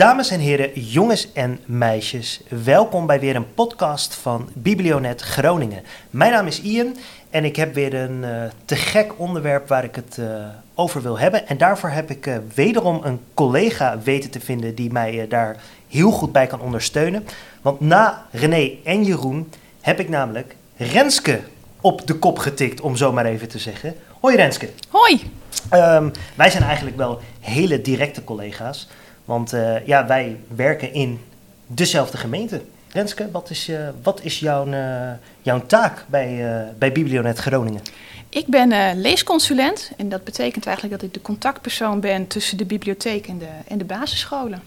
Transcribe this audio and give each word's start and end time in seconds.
Dames 0.00 0.30
en 0.30 0.40
heren, 0.40 0.80
jongens 0.80 1.32
en 1.32 1.60
meisjes, 1.64 2.40
welkom 2.48 3.06
bij 3.06 3.20
weer 3.20 3.36
een 3.36 3.54
podcast 3.54 4.14
van 4.14 4.48
Biblionet 4.54 5.20
Groningen. 5.20 5.82
Mijn 6.10 6.32
naam 6.32 6.46
is 6.46 6.60
Ian 6.60 6.96
en 7.30 7.44
ik 7.44 7.56
heb 7.56 7.74
weer 7.74 7.94
een 7.94 8.22
uh, 8.22 8.42
te 8.64 8.76
gek 8.76 9.12
onderwerp 9.16 9.68
waar 9.68 9.84
ik 9.84 9.94
het 9.94 10.16
uh, 10.20 10.26
over 10.74 11.02
wil 11.02 11.18
hebben. 11.18 11.48
En 11.48 11.58
daarvoor 11.58 11.88
heb 11.88 12.10
ik 12.10 12.26
uh, 12.26 12.36
wederom 12.54 13.00
een 13.04 13.20
collega 13.34 13.98
weten 13.98 14.30
te 14.30 14.40
vinden 14.40 14.74
die 14.74 14.92
mij 14.92 15.26
daar 15.28 15.56
heel 15.88 16.10
goed 16.10 16.32
bij 16.32 16.46
kan 16.46 16.60
ondersteunen. 16.60 17.26
Want 17.62 17.80
na 17.80 18.26
René 18.30 18.70
en 18.84 19.04
Jeroen 19.04 19.52
heb 19.80 20.00
ik 20.00 20.08
namelijk 20.08 20.56
Renske 20.76 21.40
op 21.80 22.06
de 22.06 22.14
kop 22.14 22.38
getikt, 22.38 22.80
om 22.80 22.96
zo 22.96 23.12
maar 23.12 23.24
even 23.24 23.48
te 23.48 23.58
zeggen. 23.58 23.94
Hoi 24.20 24.36
Renske. 24.36 24.68
Hoi. 24.88 25.30
Um, 25.72 26.12
wij 26.34 26.50
zijn 26.50 26.62
eigenlijk 26.62 26.96
wel 26.96 27.20
hele 27.40 27.80
directe 27.80 28.24
collega's. 28.24 28.88
Want 29.30 29.54
uh, 29.54 29.86
ja, 29.86 30.06
wij 30.06 30.40
werken 30.48 30.92
in 30.92 31.20
dezelfde 31.66 32.16
gemeente. 32.16 32.60
Renske, 32.92 33.30
wat 33.30 33.50
is, 33.50 33.68
uh, 33.68 33.88
wat 34.02 34.20
is 34.22 34.38
jouw, 34.38 34.66
uh, 34.66 35.10
jouw 35.40 35.66
taak 35.66 36.04
bij, 36.06 36.44
bij 36.78 36.92
Biblionet 36.92 37.38
Groningen? 37.38 37.82
Ik 38.28 38.46
ben 38.46 39.00
leesconsulent 39.00 39.90
en 39.96 40.08
dat 40.08 40.24
betekent 40.24 40.66
eigenlijk 40.66 41.00
dat 41.00 41.08
ik 41.08 41.14
de 41.14 41.22
contactpersoon 41.22 42.00
ben 42.00 42.26
tussen 42.26 42.56
de 42.56 42.64
bibliotheek 42.64 43.26
en 43.26 43.38
de, 43.38 43.48
en 43.68 43.78
de 43.78 43.84
basisscholen. 43.84 44.62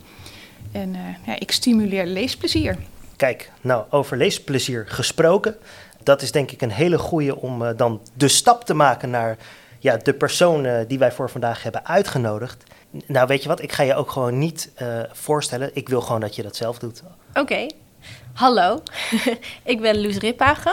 En 0.72 0.96
ja, 1.26 1.40
ik 1.40 1.52
stimuleer 1.52 2.06
leesplezier. 2.06 2.78
Kijk, 3.16 3.52
nou 3.62 3.84
over 3.90 4.18
leesplezier 4.18 4.86
gesproken, 4.88 5.56
dat 6.04 6.22
is 6.22 6.32
denk 6.32 6.52
ik 6.52 6.62
een 6.62 6.72
hele 6.72 6.98
goede 6.98 7.36
om 7.36 7.76
dan 7.76 8.02
de 8.14 8.28
stap 8.28 8.66
te 8.66 8.74
maken 8.74 9.10
naar 9.10 9.38
ja, 9.84 9.98
de 9.98 10.14
persoon 10.14 10.86
die 10.88 11.00
wij 11.00 11.12
voor 11.12 11.30
vandaag 11.30 11.64
hebben 11.64 11.86
uitgenodigd. 11.86 12.64
Nou, 13.08 13.28
weet 13.28 13.42
je 13.42 13.48
wat? 13.48 13.62
Ik 13.62 13.72
ga 13.72 13.84
je 13.84 13.96
ook 13.96 14.12
gewoon 14.12 14.38
niet 14.38 14.72
uh, 14.82 15.04
voorstellen. 15.12 15.70
Ik 15.74 15.90
wil 15.90 16.02
gewoon 16.02 16.22
dat 16.22 16.36
je 16.36 16.44
dat 16.44 16.56
zelf 16.56 16.80
doet. 16.80 17.04
Oké. 17.34 17.68
Hallo. 18.34 18.84
ik 19.64 19.82
ben 19.82 20.02
Loes 20.02 20.18
Riphagen. 20.18 20.72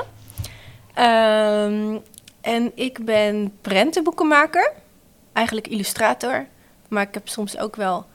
Um, 0.99 2.01
en 2.41 2.73
ik 2.75 3.05
ben 3.05 3.53
prentenboekenmaker. 3.61 4.73
Eigenlijk 5.33 5.67
illustrator. 5.67 6.47
Maar 6.89 7.03
ik 7.03 7.15
heb 7.15 7.29
soms 7.29 7.59
ook 7.59 7.77
wel 7.77 8.07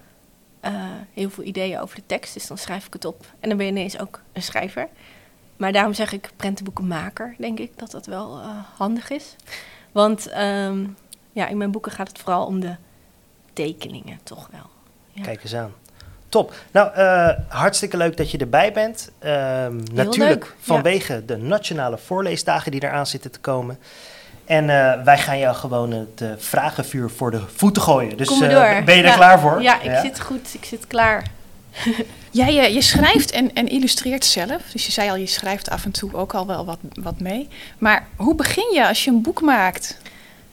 uh, 0.66 0.72
heel 1.14 1.30
veel 1.30 1.44
ideeën 1.44 1.80
over 1.80 1.96
de 1.96 2.06
tekst. 2.06 2.34
Dus 2.34 2.48
dan 2.48 2.58
schrijf 2.58 2.86
ik 2.86 2.94
het 2.94 3.06
op. 3.06 3.26
En 3.40 3.50
dan 3.50 3.58
ben 3.58 3.66
je 3.66 3.72
ineens 3.72 4.00
ook 4.00 4.22
een 4.34 4.44
schrijver. 4.44 4.88
Maar 5.58 5.72
daarom 5.72 5.94
zeg 5.94 6.12
ik 6.12 6.30
prentenboekenmaker, 6.36 7.36
denk 7.38 7.60
ik. 7.60 7.80
Dat 7.80 7.92
dat 7.92 8.06
wel 8.06 8.40
handig 8.78 9.10
is. 9.10 9.36
Want 9.96 10.30
um, 10.38 10.98
ja, 11.32 11.48
in 11.48 11.58
mijn 11.58 11.72
boeken 11.72 11.92
gaat 11.92 12.08
het 12.08 12.20
vooral 12.20 12.46
om 12.46 12.60
de 12.60 12.76
tekeningen, 13.54 14.20
toch 14.24 14.48
wel. 14.52 14.70
Ja. 15.12 15.24
Kijk 15.24 15.44
eens 15.44 15.56
aan. 15.56 15.74
Top. 16.30 16.54
Nou, 16.72 16.98
uh, 16.98 17.30
hartstikke 17.48 17.98
leuk 17.98 18.18
dat 18.18 18.32
je 18.32 18.38
erbij 18.38 18.74
bent. 18.74 19.12
Uh, 19.24 19.30
natuurlijk 19.94 20.18
leuk. 20.18 20.56
vanwege 20.60 21.14
ja. 21.14 21.22
de 21.26 21.38
nationale 21.38 21.98
voorleesdagen 21.98 22.72
die 22.72 22.84
eraan 22.84 23.08
zitten 23.08 23.32
te 23.32 23.40
komen. 23.40 23.80
En 24.46 24.64
uh, 24.64 25.04
wij 25.04 25.18
gaan 25.18 25.40
jou 25.40 25.56
gewoon 25.56 25.92
het 25.92 26.24
vragenvuur 26.38 27.10
voor 27.10 27.32
de 27.32 27.42
voeten 27.56 27.82
gooien. 27.82 28.18
Dus 28.18 28.38
ben 28.38 28.50
je 28.50 28.86
er 28.86 29.04
ja. 29.04 29.16
klaar 29.16 29.40
voor? 29.40 29.62
Ja, 29.62 29.82
ik 29.82 29.98
zit 30.02 30.22
goed. 30.22 30.54
Ik 30.54 30.66
zit 30.66 30.88
klaar. 30.88 31.28
Jij 32.36 32.54
ja, 32.54 32.64
je 32.64 32.82
schrijft 32.82 33.32
en, 33.32 33.54
en, 33.54 33.68
illustreert 33.68 34.26
zelf. 34.26 34.62
Dus 34.72 34.86
je 34.86 34.92
zei 34.92 35.10
al, 35.10 35.16
je 35.16 35.26
schrijft 35.26 35.70
af 35.70 35.86
en 35.86 35.92
toe 35.92 36.14
ook 36.14 36.34
al 36.34 36.48
wel 36.48 36.66
wat, 36.66 36.78
wat 36.94 37.20
mee. 37.20 37.48
Maar 37.78 38.08
hoe 38.16 38.36
begin 38.36 38.74
je 38.74 38.88
als 38.88 39.04
je 39.04 39.12
een 39.12 39.22
boek 39.22 39.42
maakt? 39.42 39.98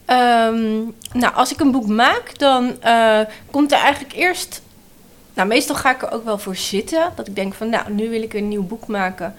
Um, 0.07 0.95
nou, 1.13 1.35
als 1.35 1.53
ik 1.53 1.61
een 1.61 1.71
boek 1.71 1.87
maak, 1.87 2.39
dan 2.39 2.77
uh, 2.85 3.21
komt 3.51 3.73
er 3.73 3.79
eigenlijk 3.79 4.15
eerst. 4.15 4.63
Nou, 5.35 5.49
meestal 5.49 5.77
ga 5.77 5.95
ik 5.95 6.03
er 6.03 6.13
ook 6.13 6.25
wel 6.25 6.39
voor 6.39 6.57
zitten. 6.57 7.13
Dat 7.15 7.29
ik 7.29 7.35
denk 7.35 7.55
van, 7.55 7.69
nou, 7.69 7.93
nu 7.93 8.09
wil 8.09 8.23
ik 8.23 8.35
een 8.35 8.49
nieuw 8.49 8.67
boek 8.67 8.87
maken. 8.87 9.35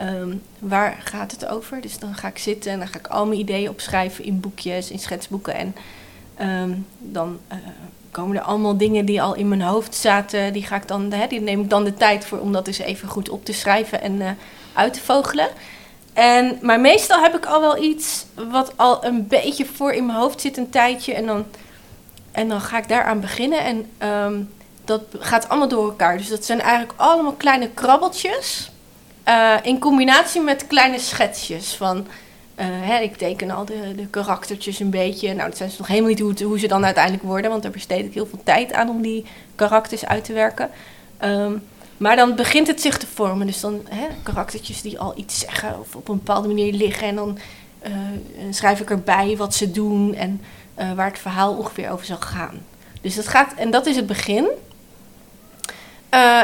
Um, 0.00 0.42
waar 0.58 0.96
gaat 1.04 1.30
het 1.30 1.46
over? 1.46 1.80
Dus 1.80 1.98
dan 1.98 2.14
ga 2.14 2.28
ik 2.28 2.38
zitten 2.38 2.72
en 2.72 2.78
dan 2.78 2.88
ga 2.88 2.98
ik 2.98 3.06
al 3.06 3.26
mijn 3.26 3.40
ideeën 3.40 3.70
opschrijven 3.70 4.24
in 4.24 4.40
boekjes, 4.40 4.90
in 4.90 4.98
schetsboeken. 4.98 5.54
En 5.54 5.74
um, 6.40 6.86
dan 6.98 7.38
uh, 7.52 7.58
komen 8.18 8.36
er 8.36 8.42
allemaal 8.42 8.76
dingen 8.76 9.04
die 9.04 9.22
al 9.22 9.34
in 9.34 9.48
mijn 9.48 9.62
hoofd 9.62 9.94
zaten. 9.94 10.52
Die, 10.52 10.62
ga 10.62 10.76
ik 10.76 10.88
dan, 10.88 11.12
hè, 11.12 11.26
die 11.26 11.40
neem 11.40 11.60
ik 11.60 11.70
dan 11.70 11.84
de 11.84 11.94
tijd 11.94 12.24
voor 12.24 12.38
om 12.38 12.52
dat 12.52 12.66
eens 12.66 12.78
even 12.78 13.08
goed 13.08 13.28
op 13.28 13.44
te 13.44 13.52
schrijven 13.52 14.00
en 14.00 14.20
uh, 14.20 14.30
uit 14.72 14.92
te 14.92 15.00
vogelen. 15.00 15.48
En, 16.12 16.58
maar 16.62 16.80
meestal 16.80 17.20
heb 17.20 17.36
ik 17.36 17.46
al 17.46 17.60
wel 17.60 17.82
iets 17.82 18.26
wat 18.50 18.72
al 18.76 19.04
een 19.04 19.26
beetje 19.26 19.66
voor 19.66 19.92
in 19.92 20.06
mijn 20.06 20.18
hoofd 20.18 20.40
zit 20.40 20.56
een 20.56 20.70
tijdje. 20.70 21.14
En 21.14 21.26
dan, 21.26 21.46
en 22.30 22.48
dan 22.48 22.60
ga 22.60 22.78
ik 22.78 22.88
daaraan 22.88 23.20
beginnen. 23.20 23.60
En 23.60 23.86
um, 24.08 24.50
dat 24.84 25.02
gaat 25.18 25.48
allemaal 25.48 25.68
door 25.68 25.84
elkaar. 25.84 26.16
Dus 26.16 26.28
dat 26.28 26.44
zijn 26.44 26.60
eigenlijk 26.60 26.92
allemaal 26.96 27.32
kleine 27.32 27.68
krabbeltjes. 27.68 28.70
Uh, 29.28 29.54
in 29.62 29.78
combinatie 29.78 30.40
met 30.40 30.66
kleine 30.66 30.98
schetsjes 30.98 31.74
van... 31.74 32.06
Uh, 32.60 32.64
hè, 32.66 32.98
ik 32.98 33.16
teken 33.16 33.50
al 33.50 33.64
de, 33.64 33.94
de 33.96 34.06
karaktertjes 34.06 34.80
een 34.80 34.90
beetje. 34.90 35.34
Nou, 35.34 35.48
dat 35.48 35.56
zijn 35.56 35.70
ze 35.70 35.76
nog 35.78 35.86
helemaal 35.86 36.08
niet 36.08 36.20
hoe, 36.20 36.34
hoe 36.42 36.58
ze 36.58 36.68
dan 36.68 36.84
uiteindelijk 36.84 37.24
worden. 37.24 37.50
Want 37.50 37.62
daar 37.62 37.72
besteed 37.72 38.04
ik 38.04 38.14
heel 38.14 38.26
veel 38.26 38.40
tijd 38.44 38.72
aan 38.72 38.88
om 38.88 39.02
die 39.02 39.24
karakters 39.54 40.06
uit 40.06 40.24
te 40.24 40.32
werken. 40.32 40.70
Um, 41.24 41.62
maar 41.96 42.16
dan 42.16 42.34
begint 42.34 42.66
het 42.66 42.80
zich 42.80 42.98
te 42.98 43.06
vormen. 43.06 43.46
Dus 43.46 43.60
dan 43.60 43.86
hè, 43.88 44.06
karaktertjes 44.22 44.82
die 44.82 44.98
al 44.98 45.12
iets 45.16 45.38
zeggen 45.38 45.80
of 45.80 45.94
op 45.94 46.08
een 46.08 46.16
bepaalde 46.16 46.48
manier 46.48 46.72
liggen. 46.72 47.08
En 47.08 47.14
dan 47.14 47.38
uh, 47.86 47.92
schrijf 48.50 48.80
ik 48.80 48.90
erbij 48.90 49.36
wat 49.36 49.54
ze 49.54 49.70
doen 49.70 50.14
en 50.14 50.40
waar 50.94 51.08
het 51.08 51.18
verhaal 51.18 51.54
ongeveer 51.54 51.90
over 51.90 52.06
zal 52.06 52.16
gaan. 52.16 52.60
Dus 53.00 53.14
dat 53.14 53.28
gaat, 53.28 53.54
en 53.56 53.70
dat 53.70 53.86
is 53.86 53.96
het 53.96 54.06
begin. 54.06 54.48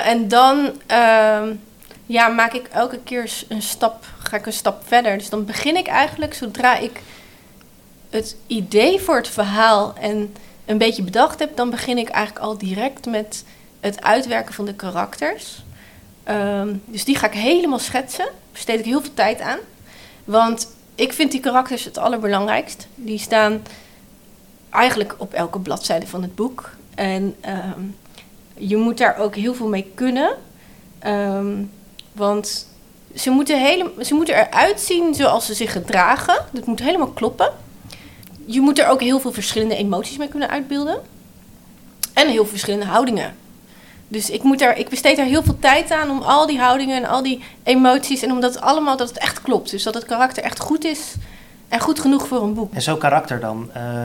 En 0.04 0.28
dan 0.28 0.70
ehm, 0.86 1.52
ja, 2.06 2.28
maak 2.28 2.52
ik 2.52 2.66
elke 2.72 2.98
keer 3.04 3.32
een 3.48 3.62
stap, 3.62 4.04
ga 4.34 4.40
ik 4.40 4.46
een 4.46 4.52
stap 4.52 4.82
verder. 4.86 5.18
Dus 5.18 5.28
dan 5.28 5.44
begin 5.44 5.76
ik 5.76 5.86
eigenlijk 5.86 6.34
zodra 6.34 6.76
ik 6.78 7.02
het 8.10 8.36
idee 8.46 9.00
voor 9.00 9.16
het 9.16 9.28
verhaal 9.28 9.94
en 10.00 10.34
een 10.64 10.78
beetje 10.78 11.02
bedacht 11.02 11.38
heb, 11.38 11.56
dan 11.56 11.70
begin 11.70 11.98
ik 11.98 12.08
eigenlijk 12.08 12.44
al 12.44 12.58
direct 12.58 13.06
met 13.06 13.44
het 13.80 14.02
uitwerken 14.02 14.54
van 14.54 14.64
de 14.64 14.74
karakters. 14.74 15.62
Um, 16.28 16.82
dus 16.84 17.04
die 17.04 17.16
ga 17.16 17.26
ik 17.26 17.32
helemaal 17.32 17.78
schetsen. 17.78 18.28
Besteed 18.52 18.78
ik 18.78 18.84
heel 18.84 19.00
veel 19.00 19.14
tijd 19.14 19.40
aan. 19.40 19.58
Want 20.24 20.68
ik 20.94 21.12
vind 21.12 21.30
die 21.30 21.40
karakters 21.40 21.84
het 21.84 21.98
allerbelangrijkst. 21.98 22.86
Die 22.94 23.18
staan 23.18 23.62
eigenlijk 24.70 25.14
op 25.18 25.32
elke 25.32 25.58
bladzijde 25.58 26.06
van 26.06 26.22
het 26.22 26.34
boek. 26.34 26.70
En 26.94 27.36
um, 27.46 27.96
je 28.54 28.76
moet 28.76 28.98
daar 28.98 29.18
ook 29.18 29.34
heel 29.34 29.54
veel 29.54 29.68
mee 29.68 29.92
kunnen. 29.94 30.36
Um, 31.06 31.70
want 32.12 32.72
ze 33.14 33.30
moeten, 33.30 33.60
hele, 33.60 33.92
ze 34.00 34.14
moeten 34.14 34.34
eruit 34.34 34.80
zien 34.80 35.14
zoals 35.14 35.46
ze 35.46 35.54
zich 35.54 35.72
gedragen. 35.72 36.44
Dat 36.50 36.66
moet 36.66 36.80
helemaal 36.80 37.10
kloppen. 37.10 37.52
Je 38.46 38.60
moet 38.60 38.78
er 38.78 38.88
ook 38.88 39.00
heel 39.00 39.20
veel 39.20 39.32
verschillende 39.32 39.76
emoties 39.76 40.16
mee 40.16 40.28
kunnen 40.28 40.50
uitbeelden. 40.50 41.00
En 42.12 42.28
heel 42.28 42.46
verschillende 42.46 42.86
houdingen. 42.86 43.36
Dus 44.08 44.30
ik, 44.30 44.42
moet 44.42 44.58
daar, 44.58 44.78
ik 44.78 44.88
besteed 44.88 45.16
daar 45.16 45.26
heel 45.26 45.42
veel 45.42 45.58
tijd 45.58 45.90
aan 45.90 46.10
om 46.10 46.22
al 46.22 46.46
die 46.46 46.58
houdingen 46.58 46.96
en 46.96 47.08
al 47.08 47.22
die 47.22 47.42
emoties. 47.62 48.22
En 48.22 48.32
omdat 48.32 48.54
het 48.54 48.62
allemaal 48.62 48.96
dat 48.96 49.08
het 49.08 49.18
echt 49.18 49.42
klopt. 49.42 49.70
Dus 49.70 49.82
dat 49.82 49.94
het 49.94 50.04
karakter 50.04 50.42
echt 50.42 50.60
goed 50.60 50.84
is 50.84 51.14
en 51.68 51.80
goed 51.80 52.00
genoeg 52.00 52.26
voor 52.26 52.42
een 52.42 52.54
boek. 52.54 52.74
En 52.74 52.82
zo'n 52.82 52.98
karakter 52.98 53.40
dan. 53.40 53.70
Uh, 53.76 54.04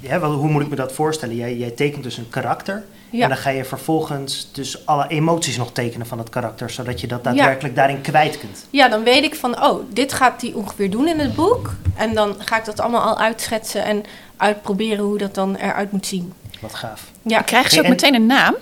ja, 0.00 0.20
hoe 0.20 0.50
moet 0.50 0.62
ik 0.62 0.68
me 0.68 0.76
dat 0.76 0.92
voorstellen? 0.92 1.36
Jij, 1.36 1.56
jij 1.56 1.70
tekent 1.70 2.02
dus 2.02 2.16
een 2.16 2.28
karakter. 2.28 2.84
Ja. 3.10 3.22
En 3.22 3.28
dan 3.28 3.38
ga 3.38 3.50
je 3.50 3.64
vervolgens 3.64 4.48
dus 4.52 4.86
alle 4.86 5.08
emoties 5.08 5.56
nog 5.56 5.72
tekenen 5.72 6.06
van 6.06 6.18
het 6.18 6.28
karakter, 6.28 6.70
zodat 6.70 7.00
je 7.00 7.06
dat 7.06 7.24
daadwerkelijk 7.24 7.74
ja. 7.74 7.80
daarin 7.80 8.00
kwijt 8.00 8.38
kunt. 8.38 8.66
Ja, 8.70 8.88
dan 8.88 9.02
weet 9.02 9.24
ik 9.24 9.34
van, 9.34 9.62
oh, 9.62 9.84
dit 9.92 10.12
gaat 10.12 10.40
hij 10.40 10.52
ongeveer 10.52 10.90
doen 10.90 11.08
in 11.08 11.18
het 11.18 11.34
boek. 11.34 11.74
En 11.96 12.14
dan 12.14 12.34
ga 12.38 12.58
ik 12.58 12.64
dat 12.64 12.80
allemaal 12.80 13.02
al 13.02 13.18
uitschetsen 13.18 13.84
en 13.84 14.04
uitproberen 14.36 15.04
hoe 15.04 15.18
dat 15.18 15.34
dan 15.34 15.56
eruit 15.56 15.92
moet 15.92 16.06
zien. 16.06 16.32
Wat 16.60 16.74
gaaf. 16.74 17.04
Ja. 17.22 17.40
Krijgen 17.40 17.70
ze 17.70 17.80
ook 17.80 17.88
meteen 17.88 18.14
een 18.14 18.26
naam? 18.26 18.54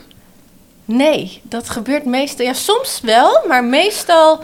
Nee, 0.85 1.41
dat 1.43 1.71
gebeurt 1.71 2.05
meestal. 2.05 2.47
Ja, 2.47 2.53
soms 2.53 3.01
wel, 3.01 3.45
maar 3.49 3.65
meestal 3.65 4.41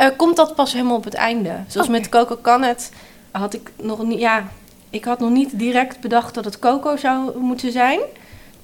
uh, 0.00 0.06
komt 0.16 0.36
dat 0.36 0.54
pas 0.54 0.72
helemaal 0.72 0.96
op 0.96 1.04
het 1.04 1.14
einde. 1.14 1.54
Zoals 1.68 1.88
okay. 1.88 2.00
met 2.00 2.08
Coco 2.08 2.36
kan 2.36 2.62
het, 2.62 2.92
had 3.30 3.54
ik 3.54 3.70
nog 3.76 4.02
niet. 4.02 4.18
Ja, 4.18 4.48
ik 4.90 5.04
had 5.04 5.18
nog 5.18 5.30
niet 5.30 5.58
direct 5.58 6.00
bedacht 6.00 6.34
dat 6.34 6.44
het 6.44 6.58
Coco 6.58 6.96
zou 6.96 7.38
moeten 7.38 7.72
zijn. 7.72 8.00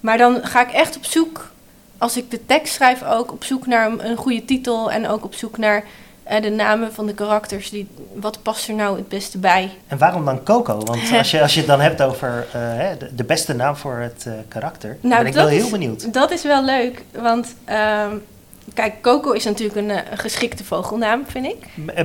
Maar 0.04 0.18
dan 0.18 0.40
ga 0.42 0.62
ik 0.62 0.72
echt 0.72 0.96
op 0.96 1.04
zoek, 1.04 1.50
als 1.98 2.16
ik 2.16 2.30
de 2.30 2.46
tekst 2.46 2.74
schrijf, 2.74 3.02
ook 3.04 3.32
op 3.32 3.44
zoek 3.44 3.66
naar 3.66 3.86
een, 3.86 4.08
een 4.08 4.16
goede 4.16 4.44
titel 4.44 4.90
en 4.90 5.08
ook 5.08 5.24
op 5.24 5.34
zoek 5.34 5.58
naar 5.58 5.84
uh, 6.30 6.42
de 6.42 6.50
namen 6.50 6.92
van 6.92 7.06
de 7.06 7.14
karakters. 7.14 7.70
Die, 7.70 7.88
wat 8.14 8.42
past 8.42 8.68
er 8.68 8.74
nou 8.74 8.96
het 8.96 9.08
beste 9.08 9.38
bij? 9.38 9.70
En 9.86 9.98
waarom 9.98 10.24
dan 10.24 10.42
Coco? 10.42 10.78
Want 10.78 11.12
als 11.18 11.30
je, 11.30 11.42
als 11.42 11.52
je 11.52 11.58
het 11.58 11.68
dan 11.68 11.80
hebt 11.80 12.02
over 12.02 12.46
uh, 12.46 12.52
de, 12.98 13.14
de, 13.14 13.24
beste 13.24 13.54
naam 13.54 13.76
voor 13.76 13.96
het 13.96 14.24
uh, 14.28 14.34
karakter, 14.48 14.96
nou, 15.00 15.16
ben 15.16 15.26
ik 15.26 15.34
wel 15.34 15.46
heel 15.46 15.70
benieuwd. 15.70 16.12
Dat 16.12 16.30
is 16.30 16.42
wel 16.42 16.64
leuk, 16.64 17.04
want 17.12 17.54
ehm, 17.64 18.16
kijk, 18.74 19.02
Coco 19.02 19.32
is 19.32 19.44
natuurlijk 19.44 19.76
een, 19.76 19.90
een, 19.90 20.18
geschikte 20.18 20.64
vogelnaam, 20.64 21.24
vind 21.26 21.46
ik. 21.46 21.56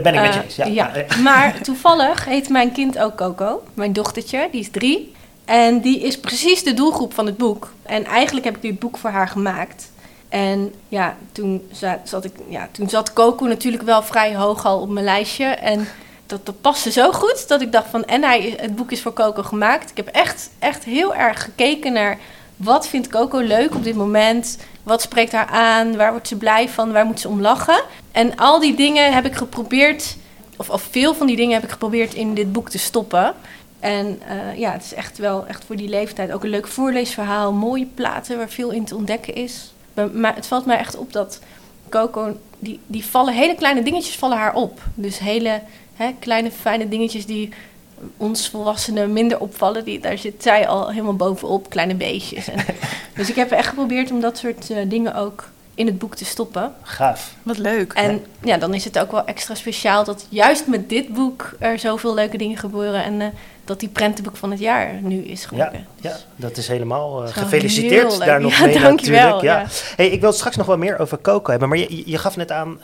Ben 0.02 0.14
ik 0.14 0.22
met 0.22 0.34
je 0.34 0.44
eens, 0.44 0.56
ja. 0.56 0.66
ja. 0.66 0.92
Maar 1.24 1.62
toevallig 1.62 2.26
heet 2.26 2.50
mijn 2.50 2.72
kind 2.72 3.00
ook 3.00 3.16
Coco, 3.16 3.64
mijn 3.74 3.94
dochtertje, 3.94 4.48
die 4.52 4.62
is 4.62 4.70
drie. 4.72 5.18
En 5.50 5.80
die 5.82 6.00
is 6.00 6.20
precies 6.20 6.64
de 6.64 6.74
doelgroep 6.74 7.14
van 7.14 7.26
het 7.26 7.38
boek. 7.38 7.72
En 7.84 8.06
eigenlijk 8.06 8.46
heb 8.46 8.56
ik 8.56 8.62
dit 8.62 8.80
boek 8.80 8.98
voor 8.98 9.10
haar 9.10 9.28
gemaakt. 9.28 9.92
En 10.30 10.74
ja, 10.88 11.16
toen 11.32 11.68
za- 11.72 12.02
zat, 12.04 12.26
ik, 12.26 12.32
ja, 12.48 12.68
toen 12.72 12.90
zat 12.90 13.14
Coco 13.14 13.46
natuurlijk 13.46 13.84
wel 13.84 14.04
vrij 14.04 14.36
hoog 14.36 14.66
al 14.66 14.80
op 14.80 14.90
mijn 14.90 15.06
lijstje. 15.06 15.46
En 15.46 15.88
dat, 16.26 16.46
dat 16.46 16.62
paste 16.62 16.92
zo 16.92 17.12
goed 17.12 17.48
dat 17.48 17.62
ik 17.62 17.72
dacht 17.72 17.88
van... 17.90 18.06
En 18.06 18.24
hij, 18.24 18.54
het 18.58 18.76
boek 18.76 18.92
is 18.92 19.02
voor 19.02 19.14
Coco 19.14 19.44
gemaakt. 19.44 19.90
Ik 19.90 19.98
heb 19.98 20.08
echt, 20.08 20.50
echt 20.60 20.84
heel 20.84 21.16
erg 21.16 21.44
gekeken 21.44 21.94
naar... 21.94 22.18
Wat 22.56 22.88
vindt 22.88 23.08
Coco 23.08 23.40
leuk 23.40 23.76
op 23.76 23.84
dit 23.84 23.96
moment? 23.96 24.58
Wat 24.84 25.02
spreekt 25.02 25.32
haar 25.32 25.48
aan? 25.48 25.98
Waar 25.98 26.12
wordt 26.12 26.28
ze 26.28 26.36
blij 26.36 26.70
van? 26.70 26.92
Waar 26.92 27.06
moet 27.06 27.20
ze 27.20 27.28
om 27.28 27.42
lachen? 27.42 27.84
En 28.12 28.36
al 28.36 28.60
die 28.60 28.76
dingen 28.76 29.14
heb 29.14 29.26
ik 29.26 29.36
geprobeerd... 29.36 30.18
Of, 30.58 30.70
of 30.70 30.88
veel 30.92 31.14
van 31.14 31.28
die 31.28 31.36
dingen 31.36 31.54
heb 31.54 31.64
ik 31.64 31.70
geprobeerd 31.70 32.14
in 32.14 32.34
dit 32.34 32.52
boek 32.52 32.70
te 32.70 32.78
stoppen. 32.78 33.34
En 33.80 34.22
eh, 34.28 34.60
ja, 34.60 34.72
het 34.72 34.84
is 34.84 34.94
echt 34.94 35.18
wel 35.18 35.48
echt 35.48 35.64
voor 35.66 35.76
die 35.76 35.90
leeftijd 35.90 36.32
ook 36.32 36.44
een 36.44 36.50
leuk 36.50 36.68
voorleesverhaal. 36.68 37.54
Mooie 37.54 37.86
platen 37.86 38.38
waar 38.38 38.50
veel 38.50 38.72
in 38.72 38.86
te 38.86 38.96
ontdekken 38.96 39.36
is. 39.36 39.74
Maar, 40.14 40.36
het 40.36 40.48
valt 40.48 40.66
mij 40.66 40.78
echt 40.78 40.98
op 40.98 41.14
dat 41.14 41.40
Coco, 41.90 42.38
die, 42.60 42.80
die 42.88 43.06
vallen, 43.06 43.34
hele 43.34 43.56
kleine 43.56 43.84
dingetjes 43.84 44.16
vallen 44.16 44.38
haar 44.38 44.56
op. 44.56 44.82
Dus 44.96 45.20
hele 45.20 45.62
hè, 45.96 46.16
kleine 46.20 46.52
fijne 46.52 46.90
dingetjes 46.90 47.26
die 47.26 47.50
ons 48.18 48.50
volwassenen 48.50 49.14
minder 49.14 49.40
opvallen. 49.40 49.84
Die, 49.86 50.00
daar 50.00 50.18
zit 50.18 50.44
zij 50.44 50.68
al 50.68 50.90
helemaal 50.90 51.16
bovenop, 51.16 51.70
kleine 51.70 51.96
beestjes. 51.96 52.48
En, 52.48 52.66
dus 53.16 53.30
ik 53.30 53.36
heb 53.36 53.52
echt 53.52 53.68
geprobeerd 53.68 54.12
om 54.12 54.22
dat 54.22 54.38
soort 54.38 54.70
eh, 54.70 54.90
dingen 54.90 55.16
ook 55.16 55.50
in 55.80 55.86
het 55.86 56.00
boek 56.00 56.16
te 56.16 56.26
stoppen. 56.26 56.74
Gaaf. 56.82 57.34
Wat 57.44 57.58
leuk. 57.58 57.94
En 57.94 58.26
ja, 58.44 58.58
dan 58.58 58.74
is 58.74 58.84
het 58.84 59.00
ook 59.00 59.12
wel 59.12 59.26
extra 59.26 59.56
speciaal 59.56 60.04
dat 60.04 60.26
juist 60.30 60.68
met 60.68 60.90
dit 60.90 61.14
boek 61.14 61.52
er 61.60 61.80
zoveel 61.80 62.14
leuke 62.14 62.38
dingen 62.38 62.58
gebeuren. 62.58 63.04
En 63.04 63.14
uh, 63.20 63.28
dat 63.70 63.80
die 63.80 63.90
prentenboek 63.90 64.38
van 64.38 64.52
het 64.52 64.60
jaar 64.60 64.94
nu 65.02 65.24
is 65.24 65.46
geworden. 65.46 65.88
Ja, 65.96 66.10
ja 66.10 66.18
dat 66.36 66.58
is 66.58 66.68
helemaal 66.68 67.22
uh, 67.22 67.28
is 67.28 67.34
gefeliciteerd 67.34 68.18
daar 68.18 68.42
nog 68.42 68.58
ja, 68.58 68.66
mee 68.66 68.80
dankjewel, 68.80 69.22
natuurlijk. 69.22 69.44
Ja. 69.44 69.60
ja. 69.60 69.68
Hey, 69.96 70.08
ik 70.08 70.22
wil 70.22 70.32
straks 70.32 70.56
nog 70.56 70.66
wel 70.66 70.78
meer 70.78 71.00
over 71.00 71.22
Coco 71.22 71.50
hebben. 71.50 71.70
Maar 71.70 71.78
je, 71.78 72.04
je 72.06 72.18
gaf 72.18 72.36
net 72.36 72.52
aan, 72.52 72.80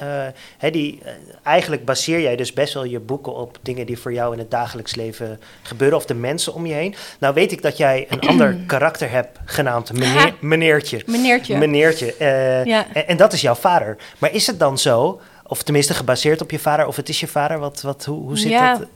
uh, 0.62 0.72
die, 0.72 1.02
eigenlijk 1.44 1.86
baseer 1.86 2.22
jij 2.22 2.36
dus 2.36 2.54
best 2.54 2.74
wel 2.74 2.84
je 2.84 3.00
boeken 3.00 3.36
op 3.36 3.58
dingen 3.62 3.86
die 3.86 4.00
voor 4.00 4.14
jou 4.14 4.34
in 4.34 4.40
het 4.40 4.52
dagelijks 4.52 4.96
leven 4.96 5.40
gebeuren. 5.62 5.98
Of 5.98 6.06
de 6.06 6.14
mensen 6.14 6.54
om 6.54 6.66
je 6.66 6.74
heen. 6.74 6.96
Nou 7.20 7.34
weet 7.34 7.52
ik 7.52 7.62
dat 7.62 7.78
jij 7.78 8.06
een 8.10 8.20
ander 8.20 8.58
karakter 8.68 9.12
hebt 9.12 9.40
genaamd 9.46 9.94
meneer, 10.00 10.36
meneertje. 10.40 11.02
Meneertje. 11.06 11.58
Meneertje. 11.58 12.16
ja. 12.66 12.86
en, 12.94 13.08
en 13.08 13.18
dat 13.18 13.34
is 13.34 13.42
jouw 13.42 13.56
vader. 13.56 13.98
Maar 14.18 14.34
is 14.34 14.48
het 14.48 14.60
dan 14.60 14.78
zo... 14.78 15.22
Of 15.48 15.64
tenminste 15.64 15.94
gebaseerd 15.94 16.42
op 16.42 16.52
je 16.52 16.60
vader, 16.60 16.88
of 16.88 16.96
het 16.96 17.10
is 17.10 17.20
je 17.20 17.28
vader. 17.28 17.60
Wat, 17.60 17.82
wat, 17.82 18.06
hoe, 18.06 18.22
hoe 18.22 18.38
zit 18.38 18.50
ja. 18.50 18.78
dat? 18.78 18.88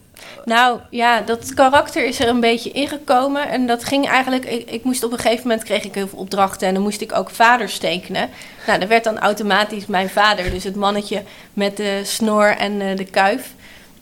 Nou 0.45 0.79
ja, 0.89 1.21
dat 1.21 1.53
karakter 1.53 2.05
is 2.05 2.19
er 2.19 2.27
een 2.27 2.39
beetje 2.39 2.71
ingekomen. 2.71 3.49
En 3.49 3.67
dat 3.67 3.83
ging 3.83 4.07
eigenlijk. 4.07 4.45
Ik, 4.45 4.83
moest 4.83 5.03
op 5.03 5.11
een 5.11 5.19
gegeven 5.19 5.47
moment 5.47 5.63
kreeg 5.63 5.83
ik 5.83 5.95
heel 5.95 6.07
veel 6.07 6.19
opdrachten. 6.19 6.67
En 6.67 6.73
dan 6.73 6.83
moest 6.83 7.01
ik 7.01 7.15
ook 7.15 7.29
vaders 7.29 7.77
tekenen. 7.77 8.29
Nou, 8.67 8.79
dat 8.79 8.89
werd 8.89 9.03
dan 9.03 9.19
automatisch 9.19 9.85
mijn 9.85 10.09
vader. 10.09 10.51
Dus 10.51 10.63
het 10.63 10.75
mannetje 10.75 11.23
met 11.53 11.77
de 11.77 12.01
snor 12.03 12.55
en 12.57 12.81
uh, 12.81 12.95
de 12.95 13.05
kuif. 13.05 13.53